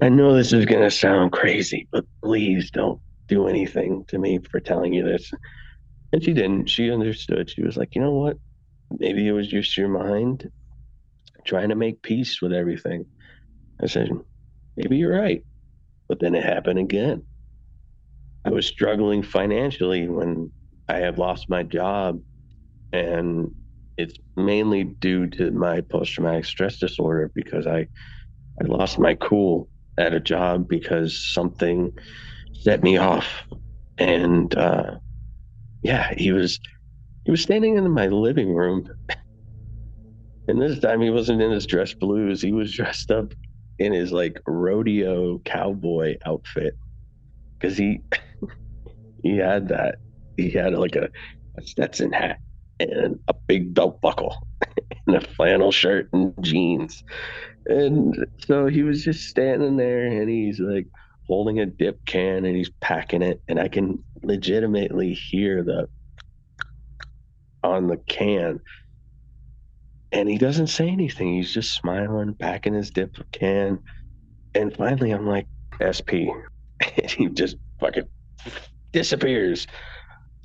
I 0.00 0.08
know 0.08 0.34
this 0.34 0.52
is 0.52 0.66
going 0.66 0.82
to 0.82 0.90
sound 0.90 1.32
crazy, 1.32 1.88
but 1.92 2.04
please 2.22 2.70
don't 2.70 3.00
do 3.28 3.46
anything 3.46 4.04
to 4.08 4.18
me 4.18 4.38
for 4.50 4.60
telling 4.60 4.92
you 4.92 5.04
this. 5.04 5.30
And 6.12 6.22
she 6.22 6.32
didn't. 6.32 6.66
She 6.68 6.90
understood. 6.90 7.50
She 7.50 7.62
was 7.62 7.76
like, 7.76 7.94
you 7.94 8.02
know 8.02 8.12
what? 8.12 8.36
Maybe 8.98 9.26
it 9.26 9.32
was 9.32 9.48
just 9.48 9.76
your 9.76 9.88
mind 9.88 10.50
trying 11.44 11.68
to 11.68 11.76
make 11.76 12.02
peace 12.02 12.42
with 12.42 12.52
everything. 12.52 13.06
I 13.82 13.86
said, 13.86 14.10
maybe 14.76 14.96
you're 14.96 15.18
right. 15.18 15.42
But 16.08 16.20
then 16.20 16.34
it 16.34 16.44
happened 16.44 16.78
again. 16.78 17.22
I 18.44 18.50
was 18.50 18.66
struggling 18.66 19.22
financially 19.22 20.08
when 20.08 20.50
I 20.88 20.96
had 20.96 21.18
lost 21.18 21.48
my 21.48 21.62
job. 21.62 22.20
And 22.92 23.54
it's 23.96 24.16
mainly 24.36 24.84
due 24.84 25.28
to 25.28 25.50
my 25.50 25.82
post 25.82 26.12
traumatic 26.12 26.44
stress 26.44 26.78
disorder 26.78 27.30
because 27.34 27.66
I, 27.66 27.88
I 28.60 28.66
lost 28.66 28.98
my 28.98 29.14
cool 29.14 29.68
at 29.98 30.14
a 30.14 30.20
job 30.20 30.68
because 30.68 31.18
something 31.26 31.92
set 32.52 32.82
me 32.82 32.96
off. 32.96 33.44
And 33.98 34.54
uh, 34.56 34.98
yeah, 35.82 36.14
he 36.16 36.32
was 36.32 36.60
he 37.24 37.30
was 37.30 37.42
standing 37.42 37.76
in 37.76 37.90
my 37.90 38.08
living 38.08 38.54
room. 38.54 38.88
and 40.48 40.60
this 40.60 40.78
time 40.80 41.00
he 41.00 41.10
wasn't 41.10 41.42
in 41.42 41.50
his 41.50 41.66
dress 41.66 41.94
blues. 41.94 42.42
He 42.42 42.52
was 42.52 42.72
dressed 42.74 43.10
up 43.10 43.34
in 43.78 43.92
his 43.92 44.12
like 44.12 44.40
rodeo 44.46 45.38
cowboy 45.40 46.16
outfit. 46.24 46.76
Cause 47.60 47.76
he 47.76 48.02
he 49.22 49.36
had 49.36 49.68
that. 49.68 49.96
He 50.36 50.50
had 50.50 50.74
like 50.74 50.96
a, 50.96 51.10
a 51.58 51.62
Stetson 51.62 52.12
hat 52.12 52.40
and 52.80 53.20
a 53.28 53.34
big 53.50 53.74
belt 53.74 54.00
buckle 54.00 54.36
and 55.08 55.16
a 55.16 55.20
flannel 55.20 55.72
shirt 55.72 56.08
and 56.12 56.32
jeans. 56.40 57.02
And 57.66 58.14
so 58.38 58.66
he 58.66 58.84
was 58.84 59.02
just 59.02 59.26
standing 59.26 59.76
there 59.76 60.06
and 60.06 60.30
he's 60.30 60.60
like 60.60 60.86
holding 61.26 61.58
a 61.58 61.66
dip 61.66 61.98
can 62.06 62.44
and 62.44 62.56
he's 62.56 62.70
packing 62.80 63.22
it. 63.22 63.42
And 63.48 63.58
I 63.58 63.66
can 63.66 64.04
legitimately 64.22 65.14
hear 65.14 65.64
the 65.64 65.88
on 67.64 67.88
the 67.88 67.96
can. 67.96 68.60
And 70.12 70.28
he 70.28 70.38
doesn't 70.38 70.68
say 70.68 70.88
anything. 70.88 71.34
He's 71.34 71.52
just 71.52 71.74
smiling, 71.74 72.34
packing 72.34 72.74
his 72.74 72.92
dip 72.92 73.16
can. 73.32 73.80
And 74.54 74.76
finally, 74.76 75.10
I'm 75.10 75.26
like, 75.26 75.48
SP. 75.82 76.30
And 76.96 77.10
he 77.10 77.26
just 77.26 77.56
fucking 77.78 78.08
disappears. 78.92 79.66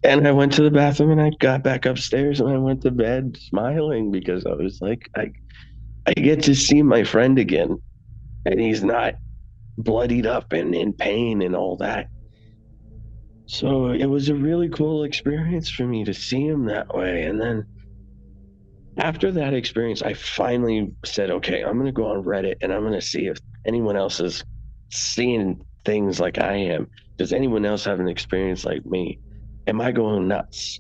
And 0.06 0.28
I 0.28 0.32
went 0.34 0.54
to 0.54 0.64
the 0.64 0.72
bathroom 0.72 1.12
and 1.12 1.22
I 1.22 1.32
got 1.40 1.64
back 1.64 1.86
upstairs 1.88 2.40
and 2.40 2.50
I 2.50 2.58
went 2.58 2.84
to 2.84 2.92
bed 2.92 3.38
smiling 3.42 4.12
because 4.12 4.46
I 4.46 4.54
was 4.54 4.80
like, 4.82 5.10
I, 5.18 5.32
I 6.06 6.14
get 6.14 6.44
to 6.44 6.56
see 6.56 6.84
my 6.84 7.04
friend 7.04 7.40
again. 7.40 7.82
And 8.46 8.60
he's 8.60 8.84
not 8.84 9.16
bloodied 9.78 10.28
up 10.28 10.54
and 10.54 10.76
in 10.76 10.94
pain 10.94 11.42
and 11.42 11.56
all 11.56 11.78
that. 11.78 12.10
So 13.48 13.90
it 13.90 14.06
was 14.06 14.30
a 14.30 14.36
really 14.36 14.70
cool 14.70 15.04
experience 15.04 15.70
for 15.70 15.86
me 15.88 16.06
to 16.06 16.14
see 16.14 16.46
him 16.48 16.66
that 16.66 16.96
way. 16.96 17.24
And 17.24 17.42
then 17.42 17.66
after 18.98 19.32
that 19.34 19.54
experience, 19.56 20.04
I 20.04 20.14
finally 20.14 20.94
said, 21.04 21.32
okay, 21.32 21.64
I'm 21.64 21.74
going 21.76 21.88
to 21.88 21.92
go 21.92 22.08
on 22.12 22.24
Reddit 22.24 22.56
and 22.62 22.74
I'm 22.74 22.82
going 22.82 22.94
to 22.94 23.02
see 23.02 23.28
if 23.28 23.40
anyone 23.66 23.98
else 23.98 24.20
is 24.20 24.44
seeing 24.92 25.66
things 25.86 26.20
like 26.20 26.40
I 26.40 26.56
am. 26.56 26.90
Does 27.18 27.34
anyone 27.34 27.66
else 27.66 27.86
have 27.86 28.00
an 28.00 28.10
experience 28.10 28.66
like 28.66 28.86
me? 28.86 29.20
Am 29.68 29.82
I 29.82 29.92
going 29.92 30.28
nuts? 30.28 30.80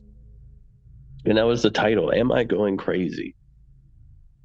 And 1.25 1.37
that 1.37 1.47
was 1.47 1.63
the 1.63 1.71
title, 1.71 2.13
Am 2.13 2.31
I 2.31 2.43
Going 2.43 2.77
Crazy? 2.77 3.35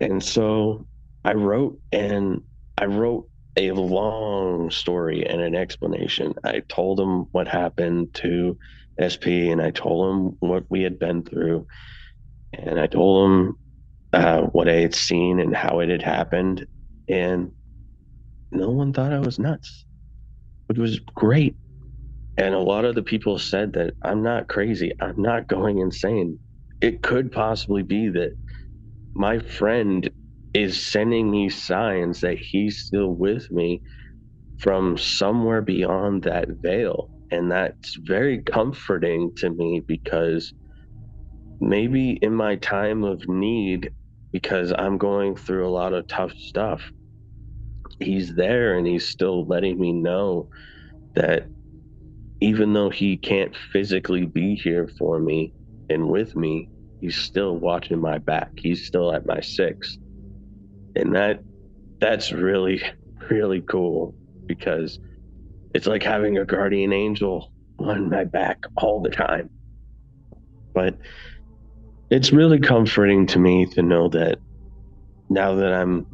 And 0.01 0.23
so 0.23 0.87
I 1.25 1.35
wrote 1.35 1.79
and 1.93 2.41
I 2.79 2.87
wrote 2.87 3.29
a 3.57 3.73
long 3.73 4.71
story 4.71 5.27
and 5.27 5.43
an 5.43 5.55
explanation. 5.55 6.35
I 6.43 6.61
told 6.69 6.99
him 6.99 7.27
what 7.33 7.49
happened 7.49 8.15
to 8.15 8.57
SP 8.97 9.53
and 9.53 9.61
I 9.61 9.71
told 9.71 10.11
him 10.11 10.37
what 10.41 10.65
we 10.71 10.83
had 10.83 10.99
been 10.99 11.23
through. 11.23 11.67
And 12.55 12.81
I 12.81 12.87
told 12.87 13.31
him 13.31 13.59
uh, 14.15 14.43
what 14.43 14.69
I 14.69 14.75
had 14.75 14.95
seen 14.95 15.39
and 15.41 15.55
how 15.55 15.81
it 15.81 15.91
had 15.91 16.03
happened. 16.03 16.67
And 17.09 17.53
no 18.51 18.71
one 18.71 18.95
thought 18.95 19.13
I 19.13 19.19
was 19.19 19.39
nuts, 19.39 19.85
which 20.67 20.79
was 20.79 20.99
great. 21.15 21.57
And 22.41 22.55
a 22.55 22.61
lot 22.61 22.87
of 22.87 22.97
the 22.97 23.05
people 23.05 23.39
said 23.39 23.75
that 23.75 23.95
I'm 24.03 24.25
not 24.25 24.49
crazy. 24.49 24.93
I'm 25.01 25.23
not 25.23 25.47
going 25.49 25.79
insane. 25.79 26.41
It 26.81 27.03
could 27.03 27.33
possibly 27.33 27.85
be 27.85 28.09
that 28.11 28.33
my 29.15 29.41
friend 29.41 30.11
is 30.55 30.85
sending 30.87 31.31
me 31.31 31.51
signs 31.51 32.23
that 32.23 32.39
he's 32.39 32.81
still 32.81 33.11
with 33.11 33.51
me 33.53 33.83
from 34.59 34.99
somewhere 34.99 35.63
beyond 35.63 36.25
that 36.25 36.49
veil. 36.63 37.11
And 37.31 37.53
that's 37.53 37.97
very 37.99 38.43
comforting 38.43 39.33
to 39.39 39.51
me 39.51 39.83
because 39.87 40.55
maybe 41.61 42.13
in 42.23 42.35
my 42.35 42.57
time 42.57 43.05
of 43.05 43.29
need, 43.29 43.93
because 44.33 44.73
I'm 44.79 44.99
going 44.99 45.37
through 45.37 45.69
a 45.69 45.71
lot 45.71 45.93
of 45.93 46.09
tough 46.09 46.33
stuff, 46.39 46.91
he's 48.01 48.35
there 48.35 48.79
and 48.79 48.87
he's 48.87 49.09
still 49.09 49.47
letting 49.47 49.79
me 49.79 49.93
know 49.93 50.49
that 51.17 51.49
even 52.41 52.73
though 52.73 52.91
he 52.91 53.17
can't 53.17 53.55
physically 53.73 54.25
be 54.25 54.55
here 54.55 54.89
for 54.99 55.19
me 55.19 55.53
and 55.89 56.09
with 56.09 56.37
me, 56.37 56.69
he's 57.01 57.17
still 57.17 57.57
watching 57.57 58.01
my 58.01 58.19
back. 58.19 58.51
He's 58.57 58.87
still 58.87 59.13
at 59.15 59.27
my 59.27 59.41
six. 59.41 59.99
And 60.97 61.15
that 61.15 61.43
that's 62.01 62.33
really 62.33 62.83
really 63.31 63.61
cool 63.61 64.15
because 64.47 64.99
it's 65.75 65.87
like 65.87 66.03
having 66.03 66.39
a 66.39 66.45
guardian 66.45 66.93
angel 66.93 67.53
on 67.79 68.11
my 68.11 68.25
back 68.25 68.65
all 68.77 69.01
the 69.01 69.11
time. 69.11 69.51
But 70.75 70.99
it's 72.11 72.33
really 72.33 72.59
comforting 72.59 73.27
to 73.29 73.39
me 73.39 73.67
to 73.67 73.83
know 73.83 74.09
that 74.09 74.39
now 75.29 75.55
that 75.55 75.73
i'm 75.73 76.05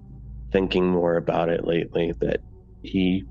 thinking 0.52 0.86
more 0.86 1.16
about 1.16 1.48
it 1.48 1.66
lately 1.66 2.12
that 2.20 2.40
he 2.82 3.24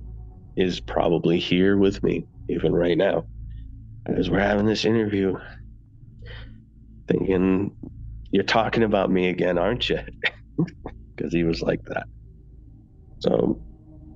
is 0.57 0.79
probably 0.79 1.39
here 1.39 1.77
with 1.77 2.03
me 2.03 2.25
even 2.49 2.73
right 2.73 2.97
now 2.97 3.25
as 4.05 4.29
we're 4.29 4.39
having 4.39 4.65
this 4.65 4.85
interview 4.85 5.35
thinking 7.07 7.75
you're 8.31 8.43
talking 8.43 8.83
about 8.83 9.09
me 9.09 9.29
again 9.29 9.57
aren't 9.57 9.89
you 9.89 9.99
because 11.15 11.33
he 11.33 11.43
was 11.43 11.61
like 11.61 11.83
that. 11.85 12.07
So, 13.19 13.61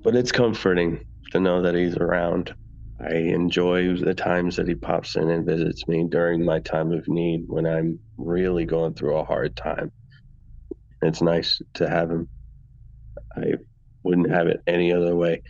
but 0.04 0.16
it's 0.16 0.32
comforting 0.32 1.00
to 1.32 1.40
know 1.40 1.62
that 1.62 1.76
he's 1.76 1.96
around. 1.96 2.54
I 3.00 3.16
enjoy 3.16 3.96
the 3.96 4.14
times 4.14 4.58
that 4.58 4.68
he 4.68 4.76
pops 4.76 5.16
in 5.16 5.30
and 5.30 5.46
visits 5.46 5.88
me 5.88 6.06
during 6.10 6.44
my 6.44 6.60
time 6.60 6.92
of 6.92 7.08
need 7.08 7.46
when 7.48 7.66
I'm 7.66 8.00
really 8.18 8.66
going 8.66 8.94
through 8.94 9.18
a 9.18 9.24
hard 9.24 9.56
time. 9.56 9.92
It's 11.02 11.22
nice 11.22 11.62
to 11.76 11.90
have 11.90 12.12
him. 12.12 12.28
I 13.36 13.54
wouldn't 14.04 14.30
have 14.30 14.48
it 14.48 14.60
any 14.68 14.92
other 14.92 15.16
way, 15.16 15.44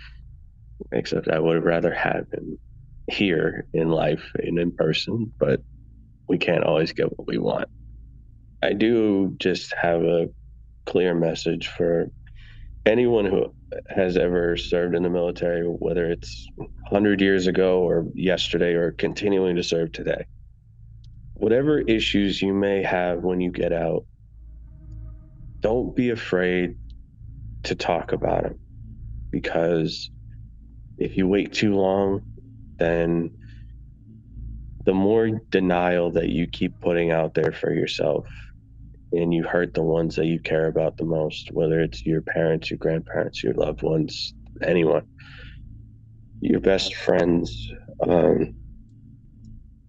except 0.92 1.28
I 1.28 1.40
would 1.40 1.56
have 1.56 1.66
rather 1.66 1.94
have 1.94 2.26
him 2.32 2.60
here 3.10 3.68
in 3.74 3.90
life 3.90 4.32
and 4.36 4.60
in 4.60 4.72
person, 4.74 5.34
but 5.40 5.62
we 6.30 6.38
can't 6.40 6.64
always 6.66 6.94
get 6.94 7.18
what 7.18 7.28
we 7.28 7.38
want. 7.40 7.70
I 8.64 8.74
do 8.74 9.36
just 9.40 9.74
have 9.82 10.04
a 10.04 10.28
clear 10.88 11.16
message 11.16 11.68
for 11.68 12.12
anyone 12.86 13.26
who 13.26 13.54
has 13.90 14.18
ever 14.18 14.58
served 14.58 14.96
in 14.96 15.04
the 15.04 15.10
military, 15.12 15.64
whether 15.64 16.12
it's 16.12 16.48
100 16.58 17.22
years 17.22 17.48
ago 17.48 17.82
or 17.82 18.08
yesterday 18.16 18.74
or 18.74 18.94
continuing 18.94 19.58
to 19.58 19.64
serve 19.64 19.94
today. 19.94 20.26
Whatever 21.36 21.80
issues 21.80 22.42
you 22.42 22.54
may 22.54 22.84
have 22.84 23.22
when 23.24 23.42
you 23.42 23.52
get 23.52 23.74
out, 23.74 24.06
don't 25.62 25.96
be 25.96 26.12
afraid 26.12 26.76
to 27.66 27.76
talk 27.76 28.14
about 28.14 28.44
them 28.44 28.60
because 29.32 30.12
if 30.98 31.18
you 31.18 31.28
wait 31.28 31.54
too 31.54 31.76
long, 31.76 32.24
then 32.80 33.32
the 34.86 34.94
more 34.94 35.30
denial 35.52 36.12
that 36.12 36.30
you 36.30 36.48
keep 36.48 36.80
putting 36.82 37.12
out 37.12 37.34
there 37.34 37.52
for 37.52 37.74
yourself 37.74 38.28
and 39.12 39.34
you 39.34 39.44
hurt 39.44 39.74
the 39.74 39.84
ones 39.84 40.16
that 40.16 40.26
you 40.26 40.40
care 40.40 40.68
about 40.68 40.98
the 40.98 41.06
most, 41.06 41.50
whether 41.52 41.80
it's 41.80 42.06
your 42.06 42.22
parents, 42.22 42.70
your 42.70 42.78
grandparents, 42.78 43.44
your 43.44 43.54
loved 43.54 43.82
ones, 43.84 44.34
anyone, 44.64 45.04
your 46.42 46.60
best 46.60 46.96
friends. 46.96 47.70
Um, 48.08 48.56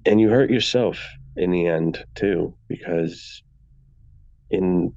and 0.04 0.20
you 0.20 0.30
hurt 0.30 0.50
yourself 0.50 1.06
in 1.36 1.50
the 1.50 1.66
end, 1.66 2.04
too, 2.14 2.56
because 2.68 3.42
in 4.50 4.94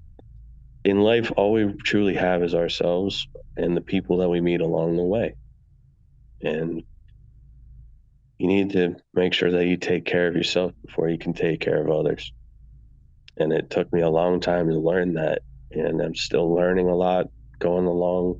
in 0.84 1.00
life 1.00 1.32
all 1.38 1.54
we 1.54 1.74
truly 1.86 2.16
have 2.16 2.44
is 2.44 2.56
ourselves 2.56 3.28
and 3.56 3.78
the 3.78 3.82
people 3.82 4.18
that 4.18 4.30
we 4.30 4.42
meet 4.42 4.62
along 4.62 4.98
the 4.98 5.04
way 5.04 5.36
and 6.42 6.84
you 8.38 8.48
need 8.48 8.72
to 8.72 8.96
make 9.14 9.34
sure 9.34 9.52
that 9.52 9.66
you 9.66 9.78
take 9.78 10.06
care 10.06 10.28
of 10.28 10.36
yourself 10.36 10.72
before 10.86 11.10
you 11.10 11.18
can 11.18 11.34
take 11.34 11.60
care 11.60 11.82
of 11.82 11.90
others 11.90 12.34
and 13.38 13.52
it 13.52 13.70
took 13.70 13.92
me 13.94 14.02
a 14.02 14.10
long 14.10 14.40
time 14.40 14.68
to 14.70 14.80
learn 14.80 15.14
that 15.14 15.42
and 15.72 16.02
i'm 16.02 16.16
still 16.16 16.54
learning 16.54 16.90
a 16.90 16.96
lot 16.96 17.28
going 17.60 17.86
along 17.86 18.36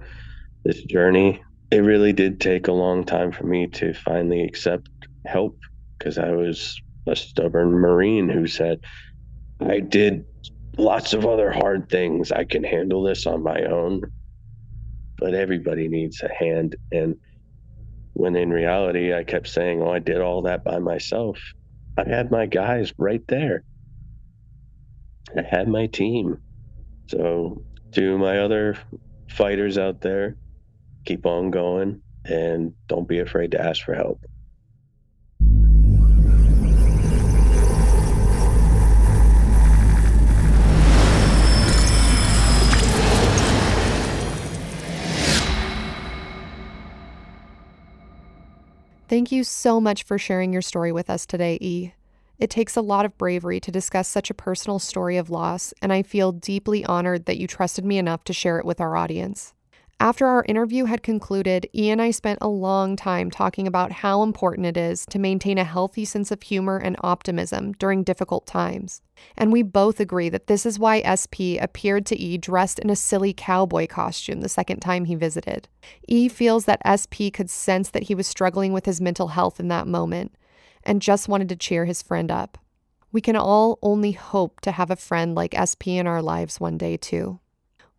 this 0.66 0.82
journey 0.84 1.42
it 1.72 1.80
really 1.80 2.14
did 2.14 2.40
take 2.40 2.68
a 2.68 2.74
long 2.74 3.04
time 3.04 3.32
for 3.32 3.46
me 3.46 3.68
to 3.68 3.94
finally 3.94 4.44
accept 4.44 4.90
help 5.26 5.58
because 5.98 6.18
i 6.18 6.32
was 6.32 6.82
a 7.08 7.16
stubborn 7.16 7.72
marine 7.72 8.30
who 8.30 8.48
said 8.48 8.80
i 9.62 9.80
did 9.80 10.26
lots 10.78 11.14
of 11.14 11.26
other 11.26 11.52
hard 11.52 11.90
things. 11.90 12.32
I 12.32 12.46
can 12.46 12.64
handle 12.64 13.04
this 13.04 13.28
on 13.28 13.44
my 13.44 13.64
own. 13.64 14.02
But 15.18 15.34
everybody 15.34 15.88
needs 15.88 16.22
a 16.22 16.30
hand. 16.34 16.76
And 16.92 17.16
when 18.14 18.36
in 18.36 18.52
reality, 18.52 19.14
I 19.14 19.24
kept 19.24 19.48
saying, 19.48 19.82
Oh, 19.82 19.92
I 19.92 20.00
did 20.00 20.22
all 20.22 20.44
that 20.44 20.64
by 20.64 20.80
myself. 20.80 21.40
I 21.98 22.08
had 22.08 22.32
my 22.32 22.46
guys 22.46 22.94
right 22.98 23.24
there. 23.28 23.64
I 25.38 25.44
had 25.44 25.68
my 25.68 25.88
team. 25.88 26.40
So, 27.10 27.64
to 27.94 28.18
my 28.18 28.40
other 28.40 28.78
fighters 29.30 29.78
out 29.78 30.02
there, 30.02 30.38
keep 31.06 31.26
on 31.26 31.52
going 31.52 32.04
and 32.26 32.74
don't 32.88 33.08
be 33.08 33.20
afraid 33.20 33.52
to 33.52 33.62
ask 33.62 33.84
for 33.84 33.94
help. 33.94 34.22
Thank 49.14 49.32
you 49.32 49.44
so 49.44 49.80
much 49.80 50.02
for 50.02 50.18
sharing 50.18 50.52
your 50.52 50.64
story 50.64 50.92
with 50.92 51.08
us 51.08 51.28
today, 51.28 51.60
E. 51.62 51.92
It 52.40 52.50
takes 52.50 52.76
a 52.76 52.82
lot 52.82 53.06
of 53.06 53.16
bravery 53.16 53.60
to 53.60 53.70
discuss 53.70 54.08
such 54.08 54.32
a 54.32 54.34
personal 54.34 54.80
story 54.80 55.18
of 55.18 55.30
loss, 55.30 55.72
and 55.84 55.94
I 55.94 56.02
feel 56.02 56.32
deeply 56.32 56.84
honored 56.84 57.26
that 57.26 57.38
you 57.38 57.46
trusted 57.46 57.86
me 57.86 58.00
enough 58.00 58.24
to 58.24 58.34
share 58.34 58.58
it 58.58 58.66
with 58.66 58.82
our 58.82 58.96
audience. 58.96 59.54
After 60.04 60.28
our 60.28 60.44
interview 60.50 60.84
had 60.84 61.02
concluded, 61.02 61.70
E 61.74 61.90
and 61.90 62.02
I 62.02 62.12
spent 62.12 62.40
a 62.42 62.50
long 62.50 62.98
time 62.98 63.32
talking 63.32 63.66
about 63.66 63.94
how 63.94 64.22
important 64.22 64.68
it 64.68 64.76
is 64.76 65.06
to 65.06 65.18
maintain 65.18 65.58
a 65.58 65.64
healthy 65.64 66.04
sense 66.04 66.30
of 66.30 66.44
humor 66.44 66.76
and 66.78 66.98
optimism 67.00 67.72
during 67.80 68.04
difficult 68.04 68.46
times. 68.46 69.02
And 69.38 69.54
we 69.54 69.64
both 69.64 70.02
agree 70.02 70.28
that 70.28 70.48
this 70.48 70.66
is 70.66 70.78
why 70.78 71.00
SP 71.08 71.56
appeared 71.58 72.06
to 72.08 72.20
E 72.20 72.38
dressed 72.38 72.80
in 72.80 72.90
a 72.90 72.98
silly 72.98 73.32
cowboy 73.32 73.88
costume 73.88 74.42
the 74.42 74.50
second 74.50 74.82
time 74.82 75.06
he 75.06 75.16
visited. 75.16 75.70
E 76.06 76.28
feels 76.28 76.66
that 76.66 76.82
SP 76.84 77.32
could 77.32 77.50
sense 77.50 77.90
that 77.92 78.04
he 78.04 78.14
was 78.14 78.28
struggling 78.28 78.74
with 78.74 78.86
his 78.86 79.00
mental 79.00 79.30
health 79.30 79.58
in 79.58 79.70
that 79.70 79.88
moment 79.88 80.36
and 80.84 81.02
just 81.02 81.30
wanted 81.30 81.48
to 81.48 81.56
cheer 81.56 81.86
his 81.86 82.02
friend 82.02 82.30
up. 82.30 82.58
We 83.14 83.22
can 83.22 83.38
all 83.38 83.80
only 83.82 84.12
hope 84.12 84.60
to 84.62 84.74
have 84.74 84.92
a 84.92 84.98
friend 84.98 85.34
like 85.34 85.56
SP 85.56 85.96
in 85.96 86.08
our 86.08 86.22
lives 86.22 86.60
one 86.60 86.78
day, 86.78 86.98
too. 86.98 87.40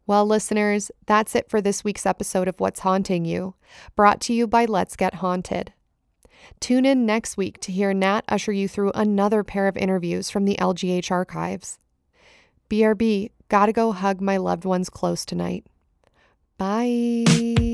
Well, 0.07 0.27
listeners, 0.27 0.90
that's 1.07 1.35
it 1.35 1.49
for 1.49 1.62
this 1.62 1.83
week's 1.83 2.05
episode 2.05 2.47
of 2.47 2.61
What's 2.61 2.81
Haunting 2.81 3.25
You, 3.25 3.55
brought 3.97 4.21
to 4.23 4.35
you 4.35 4.47
by 4.47 4.67
Let's 4.67 4.97
Get 4.97 5.14
Haunted. 5.14 5.73
Tune 6.61 6.85
in 6.85 7.07
next 7.07 7.38
week 7.38 7.59
to 7.61 7.73
hear 7.73 7.95
Nat 7.95 8.21
usher 8.29 8.53
you 8.53 8.69
through 8.69 8.93
another 8.95 9.43
pair 9.43 9.67
of 9.67 9.79
interviews 9.79 10.29
from 10.29 10.45
the 10.45 10.57
LGH 10.61 11.11
archives. 11.11 11.79
BRB, 12.69 13.31
gotta 13.49 13.73
go 13.73 13.93
hug 13.93 14.21
my 14.21 14.37
loved 14.37 14.67
ones 14.67 14.90
close 14.90 15.25
tonight. 15.25 15.64
Bye. 16.59 17.74